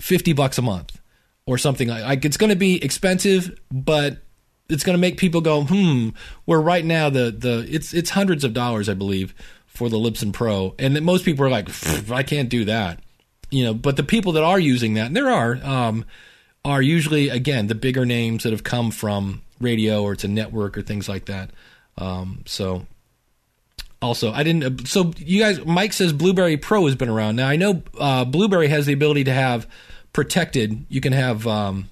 [0.00, 0.98] 50 bucks a month
[1.44, 4.18] or something like, like it's going to be expensive, but
[4.70, 6.08] it's going to make people go, hmm,
[6.46, 9.32] where right now the, the, it's, it's hundreds of dollars, I believe,
[9.80, 10.74] for the Libsyn Pro.
[10.78, 11.70] And that most people are like,
[12.10, 13.00] I can't do that.
[13.50, 16.04] You know, but the people that are using that, and there are, um,
[16.66, 20.76] are usually again the bigger names that have come from radio or it's a network
[20.76, 21.48] or things like that.
[21.96, 22.86] Um, so
[24.02, 24.86] also I didn't.
[24.86, 27.36] So you guys, Mike says Blubrry Pro has been around.
[27.36, 29.66] Now I know uh, Blubrry has the ability to have
[30.12, 30.84] protected.
[30.90, 31.88] You can have um,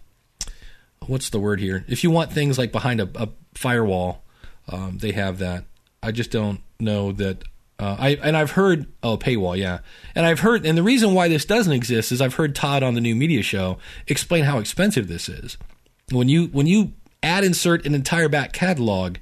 [1.06, 1.86] what's the word here?
[1.88, 4.22] If you want things like behind a, a firewall,
[4.68, 5.64] um, they have that.
[6.02, 7.44] I just don't know that.
[7.80, 9.78] Uh, I and I've heard oh paywall yeah,
[10.16, 12.94] and I've heard and the reason why this doesn't exist is I've heard Todd on
[12.94, 15.56] the new media show explain how expensive this is.
[16.10, 19.18] When you when you add insert an entire back catalog,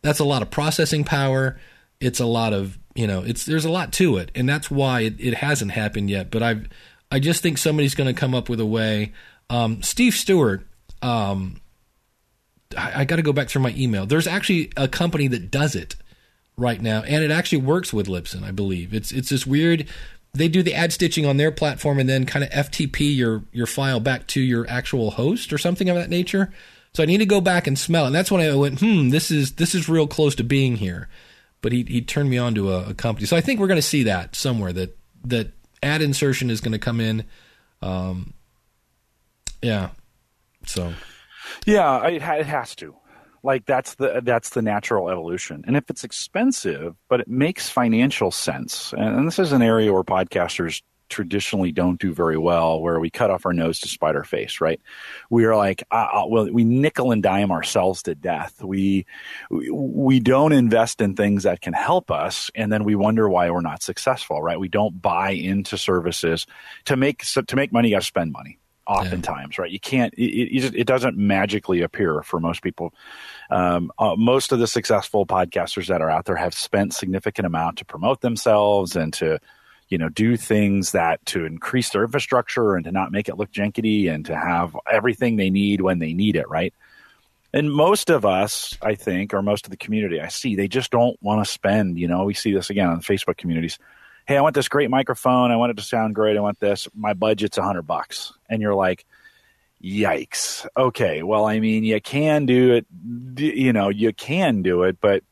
[0.00, 1.58] that's a lot of processing power.
[2.00, 5.00] It's a lot of you know, it's there's a lot to it, and that's why
[5.00, 6.30] it, it hasn't happened yet.
[6.30, 6.62] But I
[7.10, 9.12] I just think somebody's going to come up with a way.
[9.50, 10.66] Um, Steve Stewart.
[11.02, 11.60] Um,
[12.76, 14.06] I, I got to go back through my email.
[14.06, 15.96] There's actually a company that does it
[16.56, 18.42] right now, and it actually works with Libsyn.
[18.42, 19.86] I believe it's it's this weird.
[20.34, 23.66] They do the ad stitching on their platform and then kind of FTP your your
[23.66, 26.52] file back to your actual host or something of that nature.
[26.94, 29.30] So I need to go back and smell, and that's when I went, hmm, this
[29.30, 31.08] is this is real close to being here.
[31.60, 33.76] But he he turned me on to a, a company, so I think we're going
[33.76, 37.24] to see that somewhere that that ad insertion is going to come in.
[37.80, 38.34] Um,
[39.62, 39.90] yeah,
[40.66, 40.92] so
[41.66, 42.94] Yeah, it has to.
[43.42, 45.64] Like that's the that's the natural evolution.
[45.66, 50.04] And if it's expensive, but it makes financial sense, and, this is an area where
[50.04, 54.24] podcasters traditionally don't do very well, where we cut off our nose to spite our
[54.24, 54.60] face.
[54.60, 54.80] Right?
[55.28, 58.62] We are like, uh, well, we nickel and dime ourselves to death.
[58.62, 59.06] We,
[59.50, 63.50] we we don't invest in things that can help us, and then we wonder why
[63.50, 64.40] we're not successful.
[64.40, 64.60] Right?
[64.60, 66.46] We don't buy into services
[66.84, 67.88] to make so to make money.
[67.88, 69.70] You got to spend money oftentimes right?
[69.70, 72.94] You can't it, it, it doesn't magically appear for most people.
[73.50, 77.78] Um, uh, most of the successful podcasters that are out there have spent significant amount
[77.78, 79.38] to promote themselves and to
[79.88, 83.52] you know do things that to increase their infrastructure and to not make it look
[83.52, 86.74] jankety and to have everything they need when they need it right?
[87.54, 90.90] And most of us i think or most of the community i see they just
[90.90, 93.78] don't want to spend you know we see this again on facebook communities
[94.26, 95.50] hey i want this great microphone.
[95.50, 96.36] I want it to sound great.
[96.36, 96.88] I want this.
[96.94, 98.32] My budget's a hundred bucks.
[98.48, 99.04] And you're like
[99.82, 100.66] yikes.
[100.76, 102.86] Okay well i mean you can do it.
[103.36, 105.24] You know you can do it but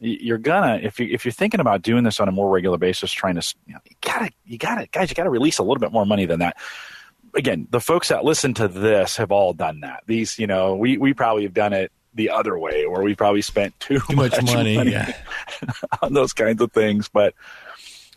[0.00, 3.10] you're gonna if you if you're thinking about doing this on a more regular basis
[3.10, 5.92] trying to you, know, you gotta you gotta guys you gotta release a little bit
[5.92, 6.56] more money than that.
[7.34, 10.04] Again the folks that listen to this have all done that.
[10.06, 13.42] These you know we we probably have done it the other way where we probably
[13.42, 14.90] spent too, too much money.
[14.90, 15.12] Yeah.
[16.02, 17.08] on those kinds of things.
[17.08, 17.34] But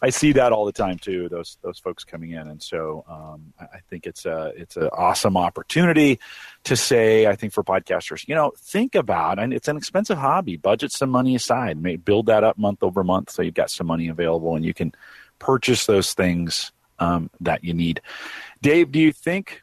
[0.02, 1.30] I see that all the time too.
[1.30, 5.38] Those those folks coming in, and so um, I think it's a it's an awesome
[5.38, 6.20] opportunity
[6.64, 7.28] to say.
[7.28, 10.58] I think for podcasters, you know, think about and it's an expensive hobby.
[10.58, 11.82] Budget some money aside.
[11.82, 14.74] May, build that up month over month, so you've got some money available, and you
[14.74, 14.92] can
[15.38, 18.02] purchase those things um, that you need.
[18.62, 19.62] Dave, do you think?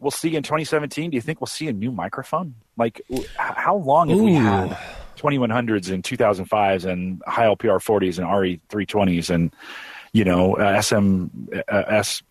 [0.00, 1.10] We'll see in 2017.
[1.10, 2.54] Do you think we'll see a new microphone?
[2.76, 3.00] Like,
[3.36, 4.78] how long have we had
[5.18, 9.54] 2100s and 2005s and Heil PR 40s and RE 320s and
[10.12, 11.26] you know uh, SM
[11.68, 12.22] uh, S.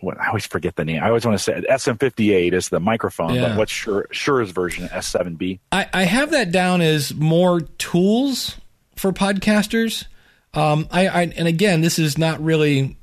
[0.00, 1.02] What I always forget the name.
[1.02, 3.48] I always want to say SM58 is the microphone, Yeah.
[3.48, 5.58] but what's Shure Shure's version S7B?
[5.72, 8.56] I, I have that down as more tools
[8.96, 10.04] for podcasters.
[10.52, 12.98] Um, I, I and again, this is not really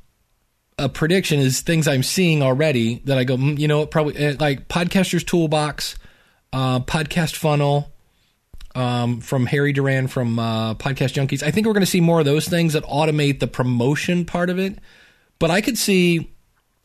[0.77, 1.39] a prediction.
[1.39, 4.67] Is things I'm seeing already that I go, mm, you know, what, probably eh, like
[4.67, 5.95] podcasters toolbox,
[6.51, 7.91] uh, podcast funnel.
[8.75, 11.43] Um, from Harry Duran from uh, Podcast Junkies.
[11.43, 14.49] I think we're going to see more of those things that automate the promotion part
[14.49, 14.79] of it.
[15.37, 16.33] But I could see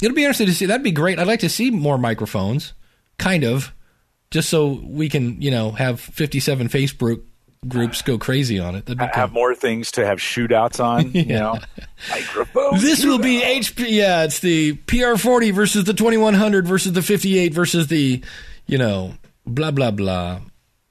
[0.03, 0.66] it'll be interesting to see.
[0.66, 1.18] That'd be great.
[1.18, 2.72] I'd like to see more microphones,
[3.18, 3.72] kind of,
[4.31, 7.22] just so we can, you know, have 57 Facebook
[7.66, 8.87] groups go crazy on it.
[8.87, 9.14] That'd be cool.
[9.14, 11.11] Have more things to have shootouts on.
[11.18, 11.59] You know,
[12.11, 12.79] microphone.
[12.79, 13.87] This will be HP.
[13.88, 18.22] Yeah, it's the PR40 versus the 2100 versus the 58 versus the,
[18.66, 19.14] you know,
[19.46, 20.40] blah blah blah.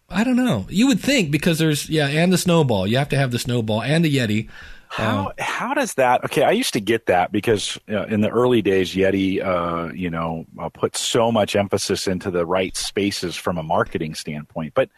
[0.10, 0.66] I don't know.
[0.70, 2.88] You would think because there's yeah, and the snowball.
[2.88, 4.50] You have to have the snowball and the Yeti.
[4.90, 6.24] How how does that?
[6.24, 10.10] Okay, I used to get that because uh, in the early days, Yeti, uh, you
[10.10, 14.90] know, uh, put so much emphasis into the right spaces from a marketing standpoint, but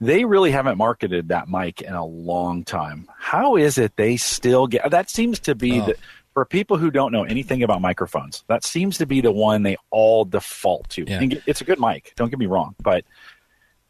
[0.00, 3.08] they really haven't marketed that mic in a long time.
[3.18, 4.90] How is it they still get?
[4.90, 5.86] That seems to be Oh.
[5.86, 5.96] the
[6.32, 8.44] for people who don't know anything about microphones.
[8.48, 11.04] That seems to be the one they all default to.
[11.06, 11.20] Yeah.
[11.20, 12.12] And it's a good mic.
[12.16, 13.04] Don't get me wrong, but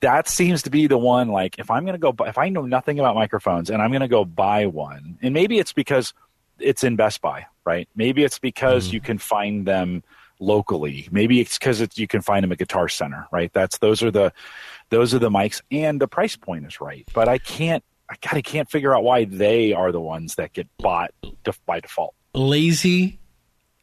[0.00, 2.62] that seems to be the one like if i'm going to go if i know
[2.62, 6.12] nothing about microphones and i'm going to go buy one and maybe it's because
[6.58, 7.88] it's in best buy right?
[7.94, 10.04] Maybe it's because you can find them
[10.38, 11.08] locally.
[11.10, 13.52] Maybe it's because it's, you can find them at guitar center right?
[13.52, 14.32] That's those are the
[14.88, 17.06] those are the mics and the price point is right.
[17.12, 20.68] But i can't i gotta can't figure out why they are the ones that get
[20.78, 21.10] bought
[21.44, 22.14] def- by default.
[22.32, 23.18] Lazy,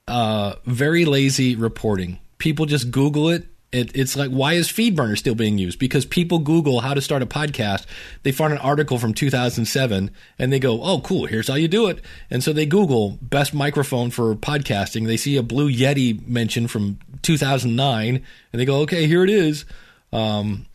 [0.07, 2.19] uh, very lazy reporting.
[2.37, 3.45] People just Google it.
[3.73, 3.95] It.
[3.95, 5.79] It's like, why is FeedBurner still being used?
[5.79, 7.85] Because people Google how to start a podcast.
[8.23, 11.87] They find an article from 2007 and they go, oh, cool, here's how you do
[11.87, 12.01] it.
[12.29, 15.07] And so they Google best microphone for podcasting.
[15.07, 19.65] They see a Blue Yeti mention from 2009 and they go, okay, here it is.
[20.11, 20.67] Um,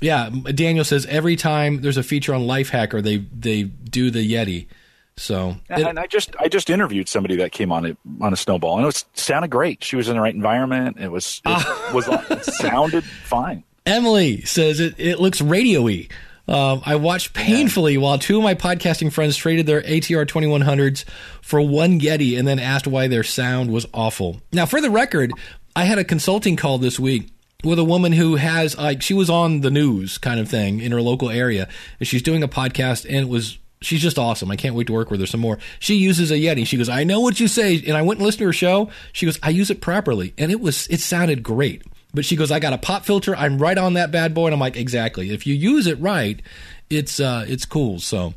[0.00, 4.66] yeah, Daniel says every time there's a feature on Lifehacker, they they do the Yeti.
[5.20, 8.36] So it- and I just I just interviewed somebody that came on it on a
[8.36, 9.84] snowball, and it was sounded great.
[9.84, 10.96] She was in the right environment.
[10.98, 13.64] It was it was it sounded fine.
[13.86, 16.08] Emily says it, it looks radio-y.
[16.48, 21.04] Um, I watched painfully while two of my podcasting friends traded their ATR 2100s
[21.42, 24.40] for one Yeti and then asked why their sound was awful.
[24.52, 25.32] Now, for the record,
[25.76, 27.28] I had a consulting call this week
[27.62, 30.90] with a woman who has like she was on the news kind of thing in
[30.92, 31.68] her local area
[32.00, 34.50] and she's doing a podcast and it was she's just awesome.
[34.50, 35.58] I can't wait to work with her some more.
[35.78, 36.66] She uses a Yeti.
[36.66, 37.82] She goes, I know what you say.
[37.86, 38.90] And I went and listened to her show.
[39.12, 40.34] She goes, I use it properly.
[40.38, 41.82] And it was, it sounded great.
[42.12, 43.36] But she goes, I got a pop filter.
[43.36, 44.46] I'm right on that bad boy.
[44.46, 45.30] And I'm like, exactly.
[45.30, 46.40] If you use it right,
[46.90, 48.00] it's, uh, it's cool.
[48.00, 48.34] So,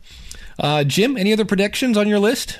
[0.59, 2.59] uh, Jim, any other predictions on your list?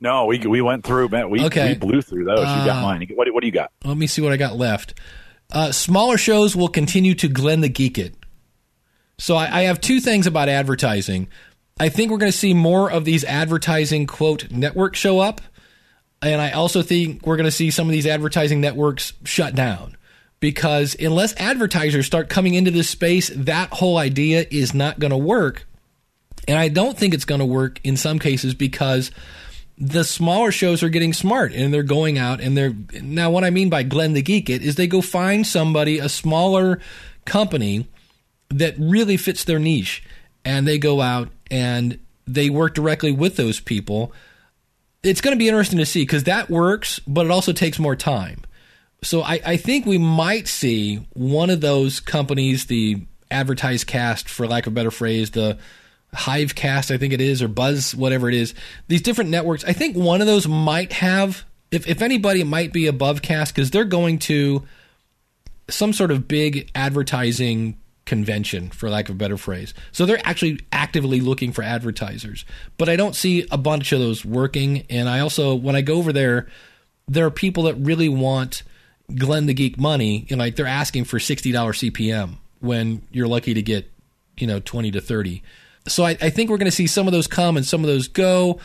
[0.00, 1.30] No, we we went through, man.
[1.30, 1.68] We, Okay.
[1.68, 2.40] we blew through those.
[2.40, 3.06] you Uh, got mine.
[3.14, 3.70] What, what do you got?
[3.84, 4.94] Let me see what I got left.
[5.52, 8.16] Uh, smaller shows will continue to Glenn the Geek it.
[9.18, 11.28] So I, I have two things about advertising.
[11.82, 15.40] I think we're going to see more of these advertising quote networks show up,
[16.22, 19.96] and I also think we're going to see some of these advertising networks shut down
[20.38, 25.16] because unless advertisers start coming into this space, that whole idea is not going to
[25.16, 25.66] work.
[26.46, 29.10] And I don't think it's going to work in some cases because
[29.76, 33.50] the smaller shows are getting smart and they're going out and they're now what I
[33.50, 36.78] mean by Glenn the Geek it is they go find somebody, a smaller
[37.24, 37.88] company
[38.50, 40.04] that really fits their niche
[40.44, 44.12] and they go out and they work directly with those people.
[45.02, 47.96] It's going to be interesting to see because that works, but it also takes more
[47.96, 48.42] time.
[49.02, 54.46] So I, I think we might see one of those companies, the advertised cast, for
[54.46, 55.58] lack of a better phrase, the
[56.14, 58.54] Hivecast, I think it is, or Buzz, whatever it is.
[58.88, 59.64] These different networks.
[59.64, 63.70] I think one of those might have, if if anybody, might be above Cast because
[63.70, 64.62] they're going to
[65.68, 69.74] some sort of big advertising convention, for lack of a better phrase.
[69.92, 72.44] So they're actually actively looking for advertisers.
[72.78, 74.84] But I don't see a bunch of those working.
[74.90, 76.48] And I also, when I go over there,
[77.06, 78.62] there are people that really want
[79.14, 80.26] Glenn the Geek money.
[80.30, 83.90] Know, like they're asking for $60 CPM when you're lucky to get,
[84.36, 85.42] you know, 20 to 30.
[85.88, 87.88] So I, I think we're going to see some of those come and some of
[87.88, 88.60] those go.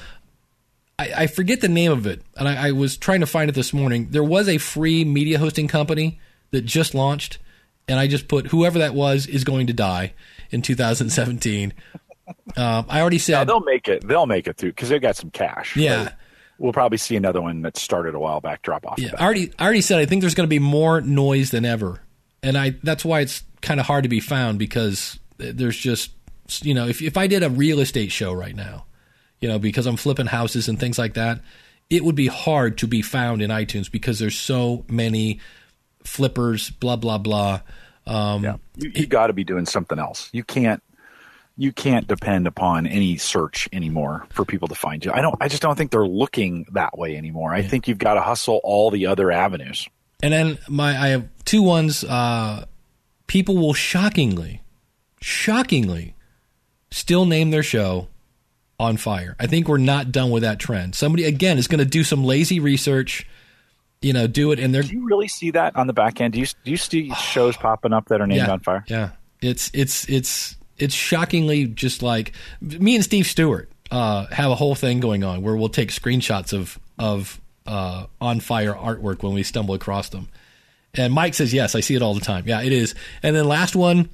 [1.00, 3.54] I, I forget the name of it, and I, I was trying to find it
[3.54, 4.08] this morning.
[4.12, 6.20] There was a free media hosting company
[6.52, 7.38] that just launched,
[7.88, 10.14] and I just put whoever that was is going to die
[10.52, 11.74] in 2017.
[12.58, 14.06] Um, I already No, said they'll make it.
[14.08, 15.76] They'll make it through because they've got some cash.
[15.78, 16.12] Yeah.
[16.60, 18.98] We'll probably see another one that started a while back drop off.
[18.98, 21.66] Yeah, I already I already said I think there's going to be more noise than
[21.66, 22.02] ever,
[22.42, 26.12] and I that's why it's kind of hard to be found because there's just
[26.64, 28.86] you know if if I did a real estate show right now,
[29.40, 31.42] you know because I'm flipping houses and things like that,
[31.92, 35.40] it would be hard to be found in iTunes because there's so many
[36.08, 37.62] flippers, blah blah blah.
[38.06, 38.58] Um, Yeah.
[38.76, 40.30] You, you got to be doing something else.
[40.32, 40.82] You can't.
[41.60, 45.12] You can't depend upon any search anymore for people to find you.
[45.12, 45.36] I don't.
[45.42, 47.52] I just don't think they're looking that way anymore.
[47.52, 49.88] I think you've got to hustle all the other avenues.
[50.22, 52.04] And then my I have two ones.
[52.04, 52.66] Uh,
[53.26, 54.62] people will shockingly,
[55.20, 56.14] shockingly,
[56.92, 58.08] still name their show
[58.80, 59.36] on fire.
[59.40, 60.94] I think we're not done with that trend.
[60.94, 63.28] Somebody again is going to do some lazy research,
[64.02, 66.34] you know, do it, and they're Do you really see that on the back end?
[66.34, 68.86] Do you do you see shows popping up that are named yeah, on fire?
[68.88, 74.56] Yeah, it's it's it's it's shockingly just like me and Steve Stewart uh, have a
[74.56, 79.34] whole thing going on where we'll take screenshots of of uh, on fire artwork when
[79.34, 80.30] we stumble across them.
[80.94, 82.44] And Mike says yes, I see it all the time.
[82.48, 82.96] Yeah, it is.
[83.22, 84.10] And then last one,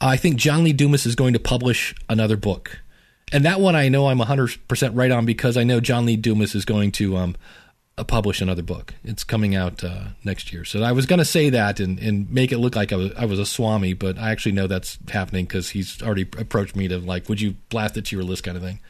[0.00, 2.80] I think John Lee Dumas is going to publish another book.
[3.32, 6.54] And that one I know I'm 100% right on because I know John Lee Dumas
[6.54, 7.36] is going to um,
[8.04, 8.94] publish another book.
[9.04, 10.64] It's coming out uh, next year.
[10.64, 13.12] So I was going to say that and, and make it look like I was,
[13.16, 16.88] I was a swami, but I actually know that's happening because he's already approached me
[16.88, 18.80] to like, would you blast it to your list kind of thing.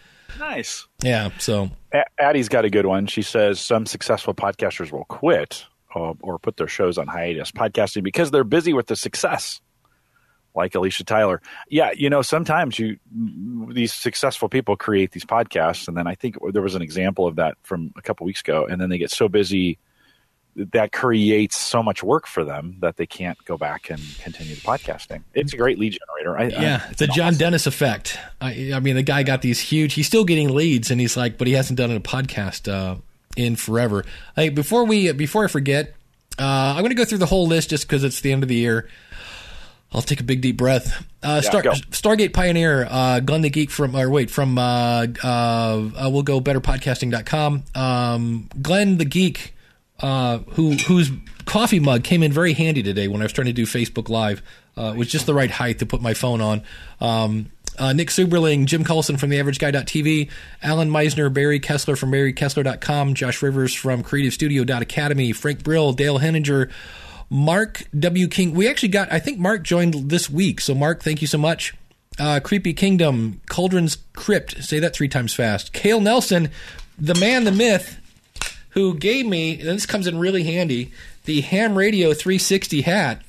[0.41, 0.87] Nice.
[1.03, 1.31] Yeah.
[1.39, 3.07] So A- Addie's got a good one.
[3.07, 5.65] She says some successful podcasters will quit
[5.95, 9.61] uh, or put their shows on hiatus podcasting because they're busy with the success.
[10.57, 12.99] Like Alicia Tyler, yeah, you know, sometimes you
[13.69, 17.37] these successful people create these podcasts, and then I think there was an example of
[17.37, 19.79] that from a couple weeks ago, and then they get so busy
[20.57, 24.61] that creates so much work for them that they can't go back and continue the
[24.63, 25.23] podcasting.
[25.35, 26.39] It's a great lead generator.
[26.39, 28.19] I, yeah, I, it's a John Dennis effect.
[28.41, 29.93] I, I mean, the guy got these huge.
[29.93, 32.97] He's still getting leads, and he's like, but he hasn't done a podcast uh,
[33.37, 34.05] in forever.
[34.35, 35.95] Hey, before we before I forget,
[36.39, 38.49] uh, I'm going to go through the whole list just because it's the end of
[38.49, 38.89] the year.
[39.93, 41.05] I'll take a big deep breath.
[41.23, 41.63] Uh, Star.
[41.63, 46.41] Stargate Pioneer, uh, Glenn the Geek from, or wait, from, uh, uh, uh, we'll go
[46.41, 47.65] betterpodcasting.com.
[47.75, 49.55] Um, Glenn the Geek,
[50.01, 51.11] uh, who, whose
[51.47, 54.43] coffee mug came in very handy today when I was trying to do Facebook Live.
[54.77, 56.63] Uh, it was just the right height to put my phone on.
[57.01, 60.31] Um, uh, Nick Seuberling, Jim Collison from TheAverageGuy.tv,
[60.63, 66.71] Alan Misner, Barry Kessler from BarryKessler.com, Josh Rivers from CreativeStudio.academy, Frank Brill, Dale Henninger,
[67.31, 68.29] Mark W.
[68.29, 68.53] King.
[68.55, 70.61] We actually got, I think Mark joined this week.
[70.61, 71.75] So, Mark, thank you so much.
[72.19, 74.63] uh, Creepy Kingdom, Cauldron's Crypt.
[74.65, 75.73] Say that three times fast.
[75.73, 76.51] Cale Nelson,
[76.99, 77.99] the man, the myth,
[78.71, 80.93] who gave me, and this comes in really handy,
[81.25, 83.23] the Ham Radio 360 hat.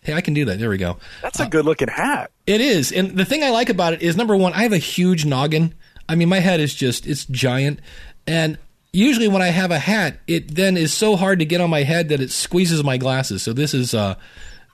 [0.00, 0.58] Hey, I can do that.
[0.58, 0.98] There we go.
[1.22, 2.30] That's a good looking hat.
[2.46, 2.92] It is.
[2.92, 5.74] And the thing I like about it is number one, I have a huge noggin.
[6.08, 7.80] I mean, my head is just, it's giant.
[8.26, 8.58] And
[8.94, 11.82] usually when I have a hat, it then is so hard to get on my
[11.82, 13.42] head that it squeezes my glasses.
[13.42, 14.14] So this is, uh,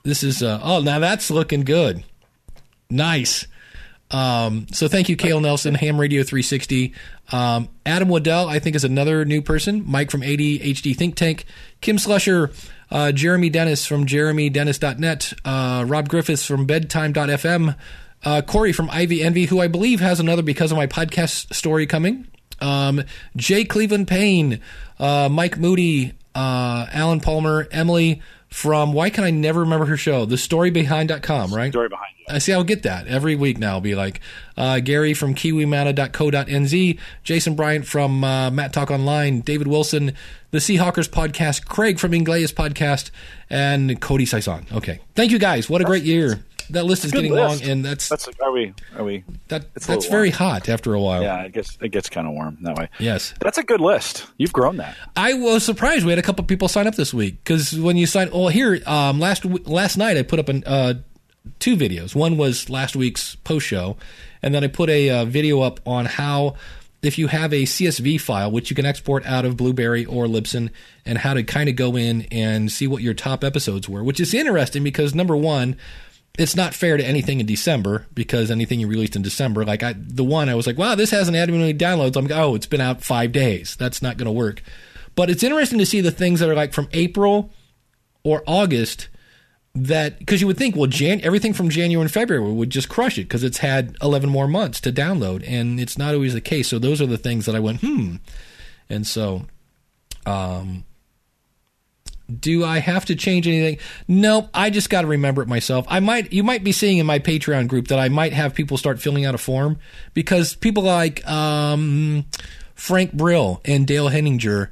[0.03, 2.03] this is, uh, oh, now that's looking good.
[2.89, 3.47] Nice.
[4.11, 6.93] Um, so thank you, Cale Nelson, Ham Radio 360.
[7.31, 9.83] Um, Adam Waddell, I think, is another new person.
[9.87, 11.45] Mike from ADHD Think Tank.
[11.79, 12.53] Kim Slusher,
[12.91, 15.33] uh, Jeremy Dennis from jeremydennis.net.
[15.45, 17.75] Uh, Rob Griffiths from bedtime.fm.
[18.23, 21.87] Uh, Corey from Ivy Envy, who I believe has another because of my podcast story
[21.87, 22.27] coming.
[22.61, 23.03] Um,
[23.35, 24.59] Jay Cleveland Payne,
[24.99, 30.25] uh, Mike Moody, uh, Alan Palmer, Emily from Why Can I Never Remember Her Show?
[30.25, 31.71] The storybehind.com, right?
[31.71, 32.11] Story behind.
[32.29, 32.53] I see.
[32.53, 33.71] I'll get that every week now.
[33.71, 34.21] I'll be like
[34.55, 40.13] uh, Gary from KiwiMana.co.nz, Jason Bryant from uh, Mat Talk Online, David Wilson,
[40.51, 43.11] the Seahawkers podcast, Craig from Ingleus podcast,
[43.49, 44.71] and Cody Sison.
[44.71, 45.69] Okay, thank you guys.
[45.69, 46.43] What a great year.
[46.71, 47.61] That list is getting list.
[47.61, 49.23] long, and that's, That's are we are we?
[49.49, 50.37] that that's very warm.
[50.37, 51.21] hot after a while.
[51.21, 52.89] Yeah, it gets it gets kind of warm that way.
[52.99, 53.33] Yes.
[53.39, 54.25] That's a good list.
[54.37, 54.95] You've grown that.
[55.15, 58.05] I was surprised we had a couple people sign up this week because when you
[58.05, 60.95] sign, well, here um, last last night I put up an, uh,
[61.59, 62.15] two videos.
[62.15, 63.97] One was last week's post show,
[64.41, 66.55] and then I put a uh, video up on how
[67.01, 70.69] if you have a CSV file, which you can export out of Blubrry or Libsyn,
[71.05, 74.19] and how to kind of go in and see what your top episodes were, which
[74.19, 75.77] is interesting because number one.
[76.39, 79.93] It's not fair to anything in December because anything you released in December, like I,
[79.97, 82.15] the one I was like, wow, this hasn't had any downloads.
[82.15, 83.75] I'm like, oh, it's been out five days.
[83.75, 84.63] That's not going to work.
[85.15, 87.51] But it's interesting to see the things that are like from April
[88.23, 89.09] or August
[89.73, 93.17] that because you would think well Jan everything from January and February would just crush
[93.17, 96.67] it because it's had 11 more months to download and it's not always the case
[96.67, 98.15] so those are the things that I went hmm
[98.89, 99.45] and so
[100.25, 100.83] um
[102.39, 103.77] do I have to change anything?
[104.07, 104.49] Nope.
[104.53, 105.85] I just got to remember it myself.
[105.89, 108.77] I might, you might be seeing in my Patreon group that I might have people
[108.77, 109.77] start filling out a form
[110.13, 112.25] because people like um,
[112.75, 114.71] Frank Brill and Dale Henninger,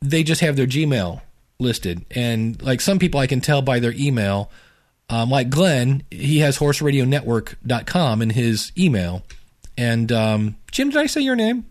[0.00, 1.22] they just have their Gmail
[1.58, 4.50] listed, and like some people, I can tell by their email.
[5.10, 9.22] Um, like Glenn, he has horseradionetwork.com in his email.
[9.76, 11.64] And um, Jim, did I say your name?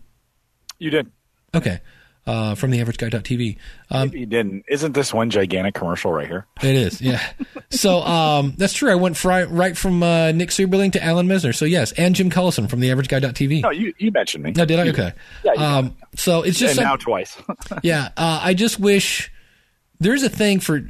[0.78, 1.10] You did.
[1.54, 1.80] Okay.
[2.28, 3.56] Uh, from the average guy.tv.
[3.90, 4.66] Um, you didn't.
[4.68, 6.46] Isn't this one gigantic commercial right here?
[6.62, 7.26] It is, yeah.
[7.70, 8.92] so um, that's true.
[8.92, 11.54] I went fri- right from uh, Nick Seuberling to Alan Misner.
[11.54, 13.62] So yes, and Jim Collison from the Average Guy.tv.
[13.62, 14.50] No, you you mentioned me.
[14.50, 14.84] No, did I?
[14.84, 15.12] You- Okay.
[15.42, 17.34] Yeah, you um, so it's just and some- now twice.
[17.82, 18.10] yeah.
[18.14, 19.32] Uh, I just wish
[19.98, 20.82] there's a thing for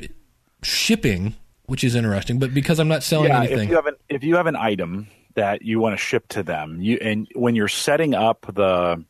[0.64, 1.36] shipping,
[1.66, 4.24] which is interesting, but because I'm not selling yeah, anything, if you have an if
[4.24, 7.68] you have an item that you want to ship to them, you and when you're
[7.68, 9.05] setting up the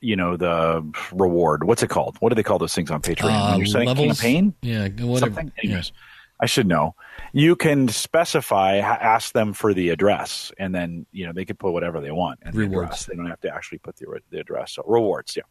[0.00, 2.16] you know the reward, what's it called?
[2.20, 3.52] What do they call those things on Patreon?
[3.52, 5.34] uh, you're setting levels, campaign, yeah, whatever.
[5.34, 5.52] something.
[5.62, 5.82] Yeah.
[6.42, 6.94] I should know.
[7.34, 11.72] You can specify, ask them for the address, and then you know they could put
[11.72, 12.40] whatever they want.
[12.42, 12.86] And the Rewards.
[12.86, 13.04] address.
[13.06, 14.72] They don't have to actually put the, the address.
[14.72, 15.42] So rewards, yeah.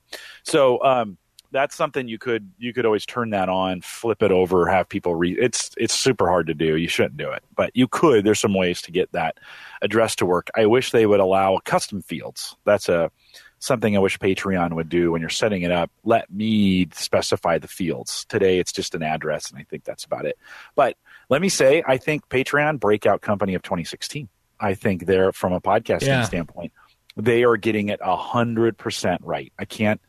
[0.44, 1.18] So um,
[1.52, 5.16] that's something you could you could always turn that on, flip it over, have people
[5.16, 5.38] read.
[5.40, 6.76] It's it's super hard to do.
[6.76, 8.26] You shouldn't do it, but you could.
[8.26, 9.38] There's some ways to get that
[9.84, 10.50] address to work.
[10.56, 12.56] I wish they would allow custom fields.
[12.66, 13.12] That's a
[13.60, 15.92] something I wish Patreon would do when you're setting it up.
[16.04, 18.26] Let me specify the fields.
[18.26, 20.38] Today it's just an address, and I think that's about it.
[20.76, 20.98] But
[21.30, 24.28] let me say, I think Patreon breakout company of 2016.
[24.60, 26.24] I think they're from a podcasting Yeah.
[26.24, 26.74] standpoint,
[27.16, 29.52] they are getting it a hundred percent right.
[29.60, 30.02] I can't,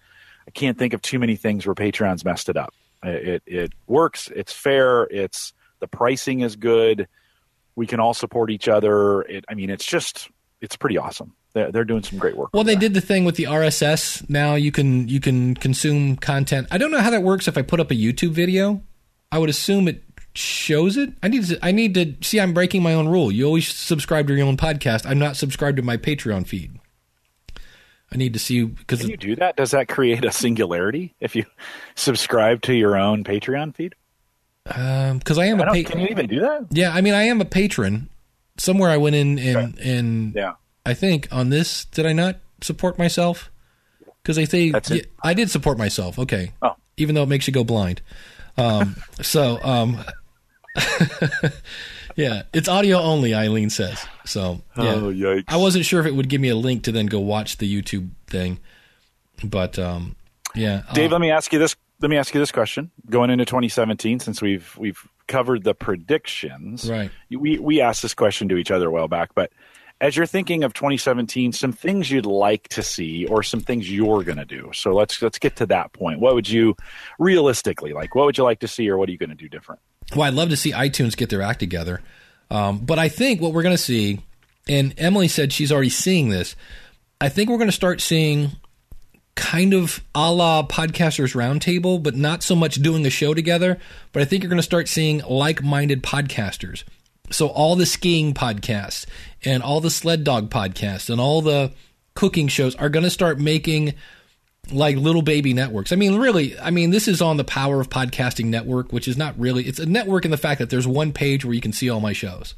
[0.47, 2.73] I can't think of too many things where Patreon's messed it up.
[3.03, 4.31] It it works.
[4.35, 5.05] It's fair.
[5.05, 7.09] It's the pricing is good.
[7.75, 9.23] We can all support each other.
[9.23, 10.29] It, I mean, it's just
[10.61, 11.35] it's pretty awesome.
[11.53, 12.51] They're, they're doing some great work.
[12.53, 12.81] Well, they there.
[12.81, 14.29] did the thing with the RSS.
[14.31, 16.69] Now you can you can consume content.
[16.71, 17.49] I don't know how that works.
[17.49, 18.83] If I put up a YouTube video,
[19.33, 20.03] I would assume it
[20.35, 21.13] shows it.
[21.23, 22.39] I need to I need to see.
[22.41, 23.33] I'm breaking my own rule.
[23.33, 25.05] You always subscribe to your own podcast.
[25.07, 26.79] I'm not subscribed to my Patreon feed.
[28.13, 29.57] I need to see because Can you do that?
[29.57, 31.47] Does that create a singularity if you
[31.97, 33.95] subscribe to your own Patreon feed?
[34.65, 36.67] because um, I am I a don't, pa- can you even do that?
[36.71, 36.93] yeah.
[36.93, 38.09] I mean, I am a patron.
[38.57, 40.53] Somewhere I went in and and Yeah.
[40.87, 43.51] I think on this did I not support myself?
[44.23, 44.97] Because I think That's it.
[44.97, 46.19] yeah, I did support myself.
[46.19, 46.77] Okay, Oh.
[46.97, 48.03] even though it makes you go blind.
[48.59, 49.99] Um, so um,
[52.17, 53.35] yeah, it's audio only.
[53.35, 54.63] Eileen says so.
[54.77, 55.45] Yeah, Oh, yikes.
[55.49, 57.83] I wasn't sure if it would give me a link to then go watch the
[57.83, 58.59] YouTube thing,
[59.45, 60.17] but um,
[60.55, 61.77] yeah, Dave, uh, let me ask you this.
[62.01, 62.91] Let me ask you this question.
[63.11, 67.11] Going into 2017, since we've we've covered the predictions, Right.
[67.31, 69.51] We we asked this question to each other a while back, but
[70.01, 74.23] as you're thinking of 2017, some things you'd like to see or some things you're
[74.23, 74.71] going to do.
[74.73, 76.21] So let's let's get to that point.
[76.21, 76.75] What would you
[77.19, 78.15] realistically like?
[78.15, 79.81] What would you like to see, or what are you going to do different?
[80.15, 82.01] Well, I'd love to see iTunes get their act together.
[82.51, 84.21] Um, but I think what we're going to see,
[84.69, 86.57] and Emily said she's already seeing this,
[87.21, 88.53] I think we're going to start seeing
[89.37, 93.79] kind of a la Podcasters Roundtable, but not so much doing a show together.
[94.13, 96.85] But I think you're going to start seeing like minded podcasters.
[97.31, 99.07] So all the skiing podcasts
[99.45, 101.73] and all the sled dog podcasts and all the
[102.15, 103.95] cooking shows are going to start making
[104.73, 105.93] like little baby networks.
[105.93, 109.17] I mean, really, I mean, this is on the Power of Podcasting Network, which is
[109.17, 111.73] not really, it's a network in the fact that there's one page where you can
[111.73, 112.55] see all my shows.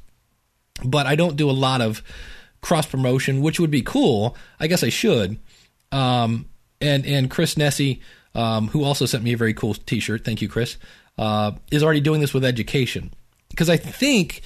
[0.84, 2.02] But I don't do a lot of
[2.60, 4.36] cross promotion, which would be cool.
[4.58, 5.38] I guess I should.
[5.90, 6.46] Um,
[6.80, 8.00] and, and Chris Nesi,
[8.34, 10.76] um, who also sent me a very cool t shirt, thank you, Chris,
[11.18, 13.12] uh, is already doing this with education.
[13.50, 14.42] Because I think,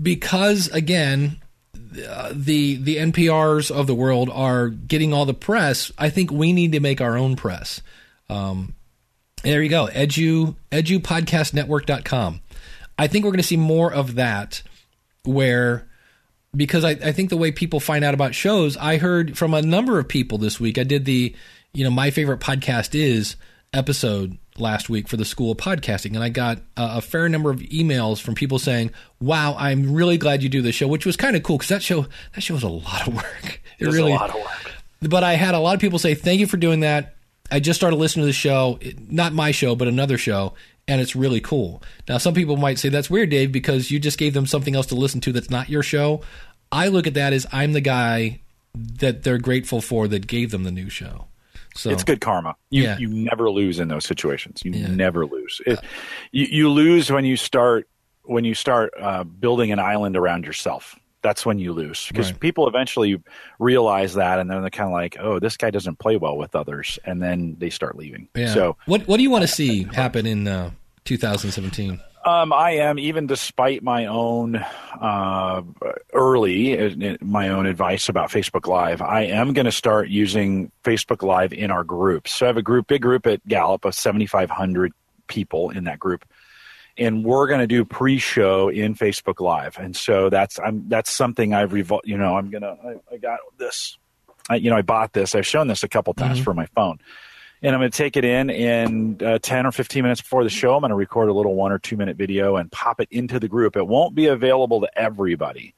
[0.00, 1.40] because again,
[1.72, 5.90] the the NPRs of the world are getting all the press.
[5.98, 7.80] I think we need to make our own press.
[8.28, 8.74] Um,
[9.42, 12.40] there you go, edu edupodcastnetwork.com.
[12.98, 14.62] I think we're going to see more of that
[15.24, 15.86] where
[16.54, 19.62] because I, I think the way people find out about shows, I heard from a
[19.62, 20.78] number of people this week.
[20.78, 21.34] I did the,
[21.74, 23.36] you know, my favorite podcast is
[23.72, 27.50] episode last week for the School of Podcasting, and I got a, a fair number
[27.50, 28.90] of emails from people saying,
[29.20, 31.82] "Wow, I'm really glad you do this show," which was kind of cool because that
[31.82, 33.60] show that show was a lot of work.
[33.78, 34.72] It There's really, a lot of work.
[35.02, 37.14] but I had a lot of people say, "Thank you for doing that."
[37.50, 40.54] I just started listening to the show, not my show, but another show,
[40.88, 41.82] and it's really cool.
[42.08, 44.86] Now, some people might say that's weird, Dave, because you just gave them something else
[44.86, 46.22] to listen to that's not your show.
[46.72, 48.40] I look at that as I'm the guy
[48.74, 51.26] that they're grateful for that gave them the new show.
[51.76, 52.56] So It's good karma.
[52.70, 52.98] You Yeah.
[52.98, 54.62] you never lose in those situations.
[54.64, 54.88] You Yeah.
[54.88, 55.60] never lose.
[55.66, 55.78] It,
[56.32, 57.88] you you lose when you start
[58.24, 60.96] when you start uh, building an island around yourself.
[61.22, 62.40] That's when you lose because Right.
[62.40, 63.20] people eventually
[63.58, 66.54] realize that, and then they're kind of like, "Oh, this guy doesn't play well with
[66.54, 68.28] others," and then they start leaving.
[68.36, 68.52] Yeah.
[68.54, 70.70] So what what do you want to see happen in uh,
[71.04, 72.00] 2017?
[72.26, 75.62] Um, I am even despite my own uh,
[76.12, 79.00] early uh, my own advice about Facebook Live.
[79.00, 82.32] I am going to start using Facebook Live in our groups.
[82.32, 84.92] So I have a group, big group at Gallup of 7,500
[85.28, 86.24] people in that group,
[86.98, 89.78] and we're going to do pre-show in Facebook Live.
[89.78, 93.38] And so that's I'm that's something I've revol- You know, I'm gonna I, I got
[93.56, 93.98] this.
[94.50, 95.36] I, you know, I bought this.
[95.36, 96.98] I've shown this a couple times for my phone
[97.62, 100.50] and I'm going to take it in in uh, 10 or 15 minutes before the
[100.50, 103.08] show, I'm going to record a little one or two minute video and pop it
[103.10, 103.76] into the group.
[103.76, 105.74] It won't be available to everybody,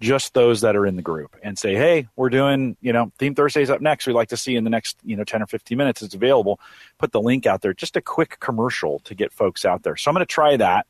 [0.00, 3.34] just those that are in the group and say, Hey, we're doing, you know, theme
[3.34, 4.06] Thursdays up next.
[4.06, 6.02] We'd like to see in the next, you know, 10 or 15 minutes.
[6.02, 6.60] It's available.
[6.98, 9.96] Put the link out there, just a quick commercial to get folks out there.
[9.96, 10.86] So I'm going to try that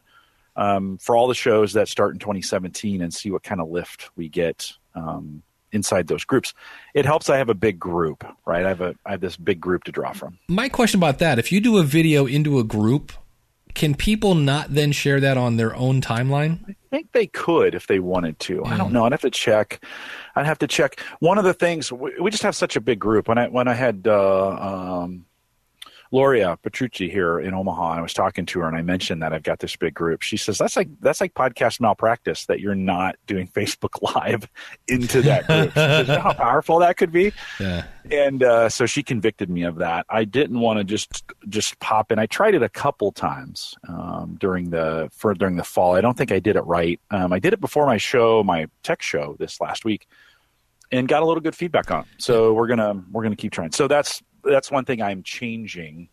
[0.56, 4.10] um, for all the shows that start in 2017 and see what kind of lift
[4.16, 4.72] we get.
[4.94, 5.42] Um,
[5.72, 6.54] inside those groups
[6.94, 9.60] it helps i have a big group right i have a i have this big
[9.60, 12.64] group to draw from My question about that: if you do a video into a
[12.64, 13.12] group,
[13.74, 16.68] can people not then share that on their own timeline?
[16.68, 18.64] I think they could if they wanted to.
[18.64, 19.06] I don't know.
[19.06, 19.82] I'd have to check.
[20.36, 21.00] I'd have to check.
[21.20, 23.28] One of the things we, we just have such a big group.
[23.28, 25.24] When I when I had uh, um,
[26.12, 29.32] Loria Petrucci here in Omaha, and I was talking to her, and I mentioned that
[29.32, 30.20] I've got this big group.
[30.20, 34.46] She says that's like that's like podcast malpractice that you're not doing Facebook Live
[34.88, 35.72] into that group.
[35.72, 37.84] Says, you know how powerful that could be Yeah.
[38.10, 40.04] and uh, so she convicted me of that.
[40.10, 42.18] I didn't want to just just pop in.
[42.18, 45.94] I tried it a couple times um, during the for during the fall.
[45.94, 47.00] I don't think I did it right.
[47.10, 50.06] Um, I did it before my show, my tech show this last week,
[50.90, 52.00] and got a little good feedback on.
[52.02, 52.06] It.
[52.18, 53.72] So we're gonna we're gonna keep trying.
[53.72, 56.08] So that's that's one thing I'm changing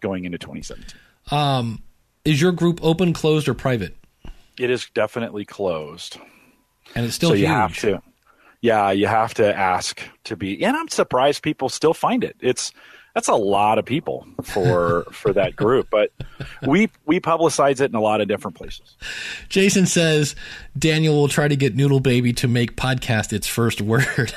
[0.00, 0.98] going into 2017.
[1.30, 1.82] Um,
[2.24, 3.96] is your group open, closed, or private?
[4.58, 6.18] It is definitely closed.
[6.94, 7.48] And it's still so huge.
[7.48, 8.02] you have to
[8.62, 12.72] yeah you have to ask to be and i'm surprised people still find it it's
[13.14, 16.10] that's a lot of people for for that group but
[16.66, 18.96] we we publicize it in a lot of different places
[19.48, 20.34] Jason says
[20.78, 24.32] Daniel will try to get Noodle Baby to make podcast its first word.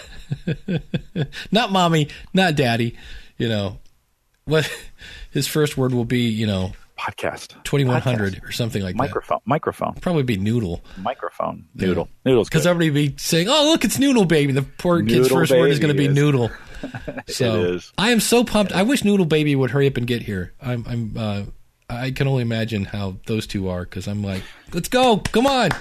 [1.52, 2.98] not mommy, not daddy.
[3.38, 3.80] You know
[4.46, 4.70] what?
[5.32, 8.48] His first word will be you know podcast twenty one hundred Podcast.
[8.48, 9.00] or something like that.
[9.00, 14.00] microphone microphone Probably be Noodle microphone noodle noodle's because everybody be saying, "Oh, look, it's
[14.00, 16.52] Noodle Baby." The poor kid's first word is going to be is- Noodle.
[17.28, 17.94] So It is.
[17.98, 18.72] I am so pumped.
[18.72, 20.54] I wish Noodle Baby would hurry up and get here.
[20.62, 20.86] I'm.
[20.88, 21.14] I'm.
[21.18, 21.44] Uh,
[21.90, 25.72] I can only imagine how those two are because I'm like, let's go, come on.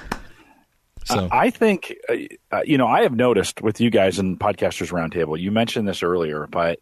[1.05, 2.15] So I think, uh,
[2.51, 6.03] uh, you know, I have noticed with you guys in Podcasters Roundtable, you mentioned this
[6.03, 6.81] earlier, but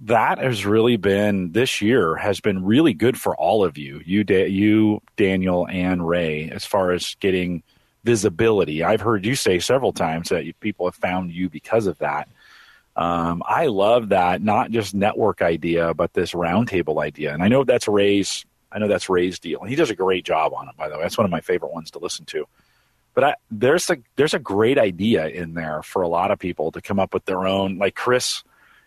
[0.00, 4.24] that has really been this year has been really good for all of you, you,
[4.24, 7.62] da- you, Daniel, and Ray, as far as getting
[8.02, 8.82] visibility.
[8.82, 12.28] I've heard you say several times that people have found you because of that.
[12.96, 17.32] Um, I love that, not just network idea, but this roundtable idea.
[17.32, 18.44] And I know that's Ray's.
[18.70, 19.62] I know that's Ray's deal.
[19.62, 21.02] He does a great job on it, by the way.
[21.02, 22.46] That's one of my favorite ones to listen to.
[23.14, 26.72] But I, there's a there's a great idea in there for a lot of people
[26.72, 27.78] to come up with their own.
[27.78, 28.42] Like Chris,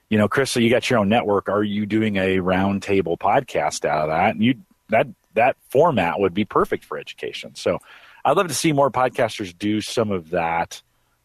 [0.10, 1.50] you know, Chris, so you got your own network.
[1.50, 4.36] Are you doing a roundtable podcast out of that?
[4.36, 4.56] And you
[4.90, 7.56] that that format would be perfect for education.
[7.56, 7.80] So
[8.24, 10.82] I'd love to see more podcasters do some of that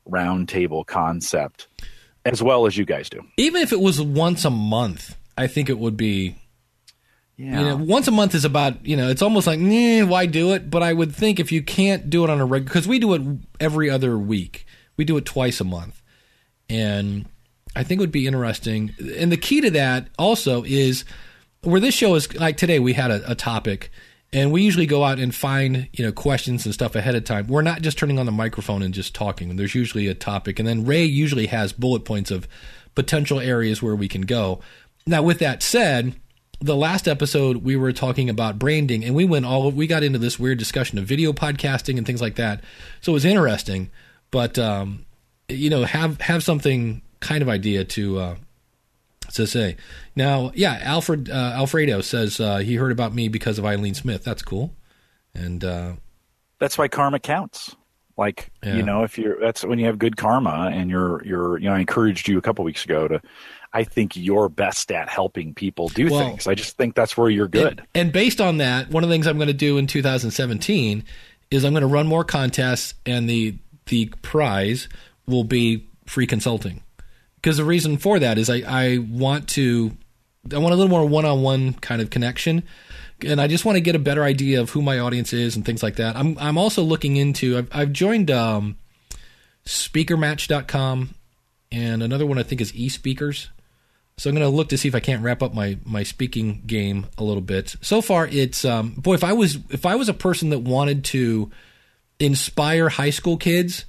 [0.09, 1.69] roundtable concept
[2.25, 3.21] as well as you guys do.
[3.37, 6.37] Even if it was once a month, I think it would be.
[7.37, 7.59] Yeah.
[7.59, 10.53] You know, once a month is about you know it's almost like eh, why do
[10.53, 10.71] it?
[10.71, 13.15] But I would think if you can't do it on a regular because we do
[13.15, 13.23] it
[13.59, 14.67] every other week,
[14.97, 16.03] we do it twice a month,
[16.69, 17.27] and
[17.75, 18.95] I think it would be interesting.
[19.17, 21.05] And the key to that also is
[21.63, 23.91] where this show is like today we had a, a topic
[24.33, 27.47] and we usually go out and find you know questions and stuff ahead of time.
[27.47, 29.55] We're not just turning on the microphone and just talking.
[29.57, 30.59] There's usually a topic.
[30.59, 32.49] And then ray usually has bullet points of
[32.95, 34.61] potential areas where we can go.
[35.07, 36.15] Now with that said
[36.61, 40.19] the last episode we were talking about branding and we went all we got into
[40.19, 42.63] this weird discussion of video podcasting and things like that.
[43.01, 43.91] So it was interesting.
[44.31, 45.05] But um,
[45.49, 48.37] you know have have something kind of idea to uh,
[49.33, 49.77] to say.
[50.15, 54.25] Now, yeah, Alfred uh, Alfredo says uh, he heard about me because of Eileen Smith.
[54.25, 54.75] That's cool,
[55.35, 55.93] and uh,
[56.59, 57.75] that's why karma counts.
[58.19, 58.75] Like Yeah.
[58.75, 61.75] you know, if you're that's when you have good karma, and you're you're you know,
[61.75, 63.23] I encouraged you a couple weeks ago to.
[63.75, 66.47] I think you're best at helping people do Well- things.
[66.47, 67.79] I just think that's where you're good.
[67.79, 71.03] And, and based on that, one of the things I'm going to do in 2017
[71.51, 73.57] is I'm going to run more contests, and the
[73.87, 74.91] the prize
[75.27, 76.83] will be free consulting.
[77.43, 79.97] Because the reason for that is I, I want to
[80.53, 82.63] I want a little more one on one kind of connection.
[83.25, 85.65] And I just want to get a better idea of who my audience is and
[85.65, 86.17] things like that.
[86.17, 88.77] I'm I'm also looking into I've, I've joined um,
[89.65, 91.15] speakermatch.com
[91.73, 93.49] and another one I think is eSpeakers.
[94.19, 96.63] So I'm going to look to see if I can't wrap up my my speaking
[96.67, 97.75] game a little bit.
[97.81, 101.05] So far, it's um, boy if I was if I was a person that wanted
[101.07, 101.51] to
[102.21, 103.85] inspire high school kids,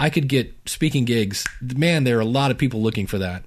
[0.00, 1.44] I could get speaking gigs.
[1.60, 3.44] Man, there are a lot of people looking for that,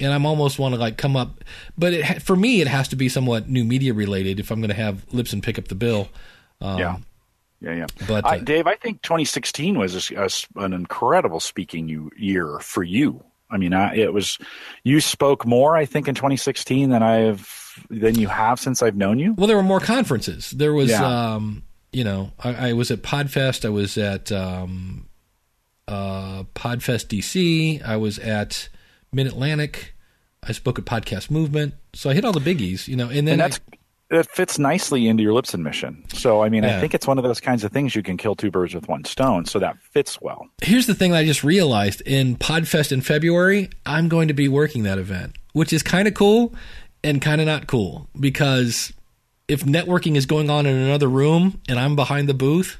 [0.00, 1.42] and I'm almost want to like come up.
[1.76, 4.70] But it, for me, it has to be somewhat new media related if I'm going
[4.70, 6.08] to have Libsyn pick up the bill.
[6.60, 6.96] Um, yeah.
[7.60, 7.86] Yeah, yeah.
[8.06, 10.28] But, I, uh, Dave, I think 2016 was a a
[10.62, 13.24] an incredible speaking you, year for you.
[13.50, 14.38] I mean, I, it was
[14.84, 19.18] you spoke more, I think, in 2016 than I've than you have since I've known
[19.18, 19.34] you.
[19.34, 20.50] Well, there were more conferences.
[20.52, 21.34] There was, Yeah.
[21.34, 23.64] um, you know, I, I was at Podfest.
[23.64, 25.07] I was at um,
[25.88, 27.84] uh, Podfest DC.
[27.84, 28.68] I was at
[29.12, 29.94] Mid Atlantic.
[30.42, 31.74] I spoke at Podcast Movement.
[31.94, 33.60] So I hit all the biggies, you know, and then and I- that's
[34.10, 36.02] it fits nicely into your Libsyn mission.
[36.14, 36.78] So, I mean, Yeah.
[36.78, 38.88] I think it's one of those kinds of things you can kill two birds with
[38.88, 39.44] one stone.
[39.44, 40.46] So that fits well.
[40.62, 44.48] here's the thing that I just realized in Podfest in February, I'm going to be
[44.48, 46.54] working that event, which is kind of cool
[47.04, 48.94] and kind of not cool because
[49.46, 52.78] if networking is going on in another room and I'm behind the booth,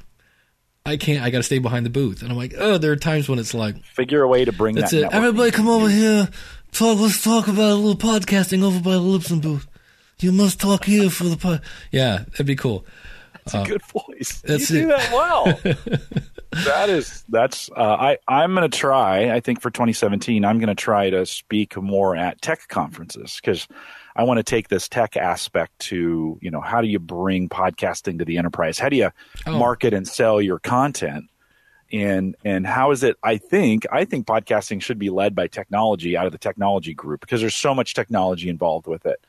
[0.87, 1.23] I can't.
[1.23, 3.39] I got to stay behind the booth, and I'm like, oh, there are times when
[3.39, 5.05] it's like, Figure a way to bring that's that.
[5.05, 5.13] it.
[5.13, 6.29] Everybody, come over here.
[6.73, 6.99] Talk.
[6.99, 9.67] Let's talk about a little podcasting over by the Libsyn booth.
[10.21, 11.63] You must talk here for the pod.
[11.93, 12.85] Yeah, that'd be cool.
[13.53, 14.43] That's a good voice.
[14.45, 14.99] uh, that's you do it.
[14.99, 15.45] that well.
[16.65, 19.31] that is that's uh, I I'm going to try.
[19.31, 23.69] I think for 2017, I'm going to try to speak more at tech conferences because
[24.17, 28.19] I want to take this tech aspect to you know how do you bring podcasting
[28.19, 28.79] to the enterprise?
[28.79, 29.11] How do you
[29.47, 29.59] Oh.
[29.59, 31.25] market and sell your content?
[31.91, 33.17] And and how is it?
[33.23, 37.21] I think I think podcasting should be led by technology out of the technology group
[37.21, 39.25] because there's so much technology involved with it.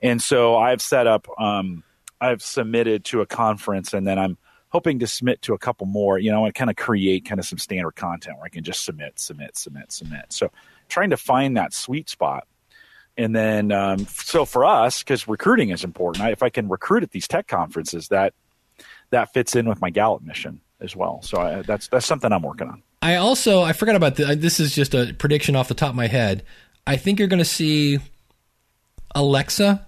[0.00, 1.82] And so I've set up, um,
[2.20, 4.38] I've submitted to a conference, and then I'm
[4.70, 6.18] hoping to submit to a couple more.
[6.18, 8.84] You know, and kind of create kind of some standard content where I can just
[8.84, 10.32] submit, submit, submit, submit.
[10.32, 10.50] So
[10.88, 12.46] trying to find that sweet spot.
[13.16, 17.02] And then, um, so for us, because recruiting is important, I, if I can recruit
[17.02, 18.32] at these tech conferences, that
[19.10, 21.20] that fits in with my Gallup mission as well.
[21.22, 22.82] So I, that's that's something I'm working on.
[23.02, 24.60] I also I forgot about this.
[24.60, 26.44] Is just a prediction off the top of my head.
[26.86, 27.98] I think you're going to see
[29.14, 29.84] Alexa,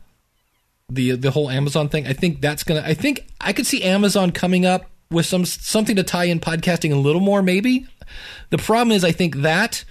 [0.90, 2.06] the the whole Amazon thing.
[2.06, 2.82] I think that's gonna.
[2.84, 6.92] I think I could see Amazon coming up with some something to tie in podcasting
[6.92, 7.42] a little more.
[7.42, 7.86] Maybe
[8.50, 9.84] the problem is I think that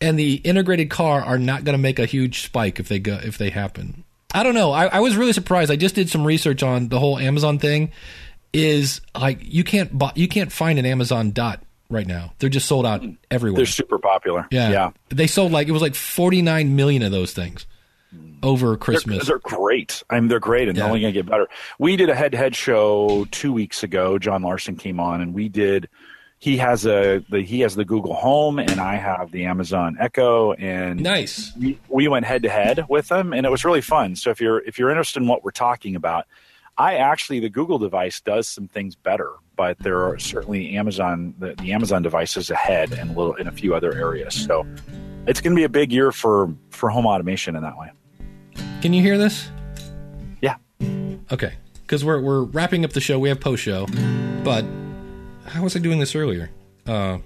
[0.00, 3.18] and the integrated car are not going to make a huge spike if they go
[3.22, 4.04] if they happen.
[4.34, 4.72] I don't know.
[4.72, 5.70] I, I was really surprised.
[5.70, 7.92] I just did some research on the whole Amazon thing.
[8.52, 11.60] Is like you can't buy, you can't find an Amazon dot
[11.90, 12.34] right now.
[12.38, 13.56] They're just sold out everywhere.
[13.56, 14.46] They're super popular.
[14.50, 14.70] yeah.
[14.70, 14.90] yeah.
[15.08, 17.66] They sold like it was like 49 million of those things
[18.44, 19.26] over They're, Christmas.
[19.26, 20.02] they're great.
[20.10, 20.82] I mean, they're great, and Yeah.
[20.84, 21.48] they're only going to get better.
[21.78, 24.18] We did a head-to-head show two weeks ago.
[24.18, 25.88] John Larson came on, and we did
[26.40, 30.52] he has a the he has the Google Home and I have the Amazon Echo
[30.54, 31.52] and Nice.
[31.56, 34.14] we, we went head to head with them and it was really fun.
[34.14, 36.26] So if you're if you're interested in what we're talking about,
[36.76, 41.54] I actually the Google device does some things better, but there are certainly Amazon the,
[41.54, 44.34] the Amazon device is ahead and a little in a few other areas.
[44.34, 44.66] So
[45.26, 47.90] it's going to be a big year for for home automation in that way.
[48.84, 49.48] Can you hear this?
[50.42, 50.56] Yeah.
[51.32, 53.18] Okay, because we're we're wrapping up the show.
[53.18, 53.86] We have post show,
[54.44, 54.62] but
[55.46, 56.50] how was I doing this earlier?
[56.86, 57.16] Uh,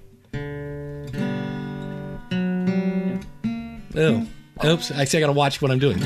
[3.97, 4.29] oh,
[4.65, 4.93] oops!
[4.93, 5.01] I.
[5.01, 5.99] I got to watch what I'm doing.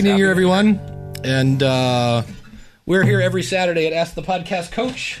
[0.00, 0.80] Happy New Year, everyone.
[1.24, 2.22] And uh,
[2.86, 5.20] we're here every Saturday at Ask the Podcast Coach.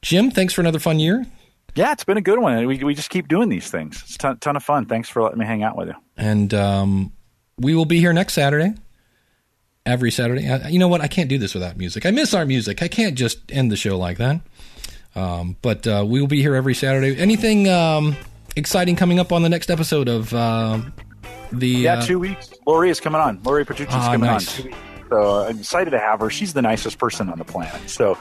[0.00, 1.26] Jim, thanks for another fun year.
[1.74, 2.66] Yeah, it's been a good one.
[2.66, 4.02] We we just keep doing these things.
[4.06, 4.86] It's a ton, ton of fun.
[4.86, 5.94] Thanks for letting me hang out with you.
[6.16, 7.12] And um,
[7.58, 8.72] we will be here next Saturday.
[9.84, 10.48] Every Saturday.
[10.70, 11.02] You know what?
[11.02, 12.06] I can't do this without music.
[12.06, 12.82] I miss our music.
[12.82, 14.40] I can't just end the show like that.
[15.14, 17.18] Um, but uh, we will be here every Saturday.
[17.18, 18.16] Anything um,
[18.56, 20.80] exciting coming up on the next episode of uh,
[21.52, 21.68] the.
[21.68, 22.52] Yeah, uh, two weeks.
[22.66, 23.40] Lori is coming on.
[23.42, 24.60] Lori Petrucci's Ah, coming nice.
[24.60, 24.70] on.
[25.10, 26.30] So I'm excited to have her.
[26.30, 27.88] She's the nicest person on the planet.
[27.88, 28.18] So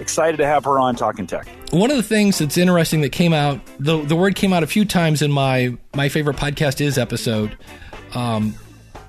[0.00, 1.46] excited to have her on talking tech.
[1.70, 4.66] One of the things that's interesting that came out, the the word came out a
[4.66, 7.56] few times in my my favorite podcast is episode,
[8.14, 8.54] um,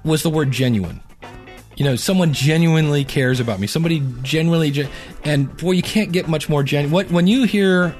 [0.04, 1.02] was the word genuine.
[1.78, 3.68] You know, someone genuinely cares about me.
[3.68, 4.90] Somebody genuinely, gen-
[5.26, 6.94] and boy, you can't get much more genuine.
[6.94, 7.94] What when you hear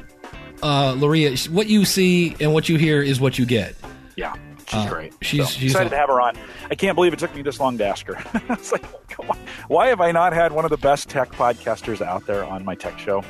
[0.64, 3.76] uh, Loria, what you see and what you hear is what you get.
[4.16, 4.34] Yeah,
[4.68, 5.14] she's Uh, great.
[5.22, 6.36] she's- So, she's excited a- to have her on.
[6.70, 8.18] I can't believe it took me this long to ask her.
[8.50, 9.38] it's like, come on.
[9.68, 12.76] why have I not had one of the best tech podcasters out there on my
[12.76, 13.24] tech show?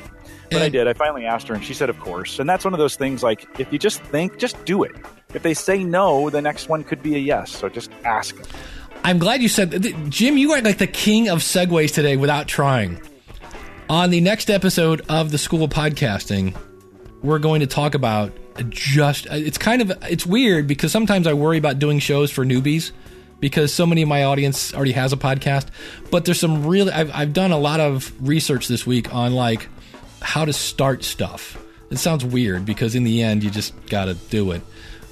[0.50, 0.86] But I did.
[0.86, 3.24] I finally asked her, and she said, "Of course." And that's one of those things.
[3.24, 4.92] Like, if you just think, just do it.
[5.34, 7.50] If they say no, the next one could be a yes.
[7.50, 8.46] So just ask them.
[9.02, 10.38] I'm glad you said, Jim.
[10.38, 13.00] You are like the king of segues today, without trying.
[13.90, 16.54] On the next episode of the School of Podcasting,
[17.26, 18.32] we're going to talk about
[18.70, 19.26] just.
[19.26, 22.92] It's kind of it's weird because sometimes I worry about doing shows for newbies
[23.40, 25.66] because so many of my audience already has a podcast.
[26.10, 26.92] But there's some really.
[26.92, 29.68] I've, I've done a lot of research this week on like
[30.22, 31.62] how to start stuff.
[31.90, 34.62] It sounds weird because in the end you just got to do it.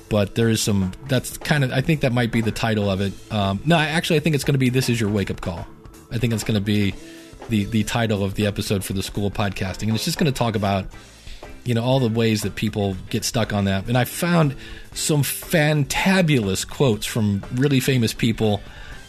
[0.09, 0.93] But there is some.
[1.09, 1.73] That's kind of.
[1.73, 3.13] I think that might be the title of it.
[3.33, 5.67] Um, no, actually, I think it's going to be "This Is Your Wake Up Call."
[6.13, 6.95] I think it's going to be
[7.49, 10.33] the the title of the episode for the School of Podcasting, and it's just going
[10.33, 10.87] to talk about
[11.65, 13.87] you know all the ways that people get stuck on that.
[13.89, 14.55] And I found
[14.93, 18.61] some fantabulous quotes from really famous people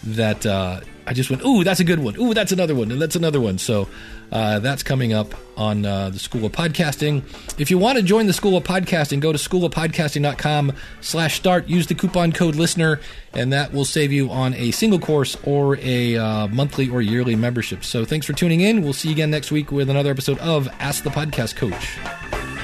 [0.04, 2.16] that uh, I just went, "Ooh, that's a good one.
[2.20, 3.88] Ooh, that's another one, and that's another one." So
[4.32, 7.24] uh, that's coming up on uh, the School of Podcasting.
[7.60, 11.68] If you want to join the School of Podcasting, go to schoolofpodcasting.com slash start.
[11.68, 13.00] Use the coupon code listener,
[13.34, 17.36] and that will save you on a single course or a uh, monthly or yearly
[17.36, 17.84] membership.
[17.84, 18.82] So thanks for tuning in.
[18.82, 22.55] We'll see you again next week with another episode of Ask the Podcast Coach.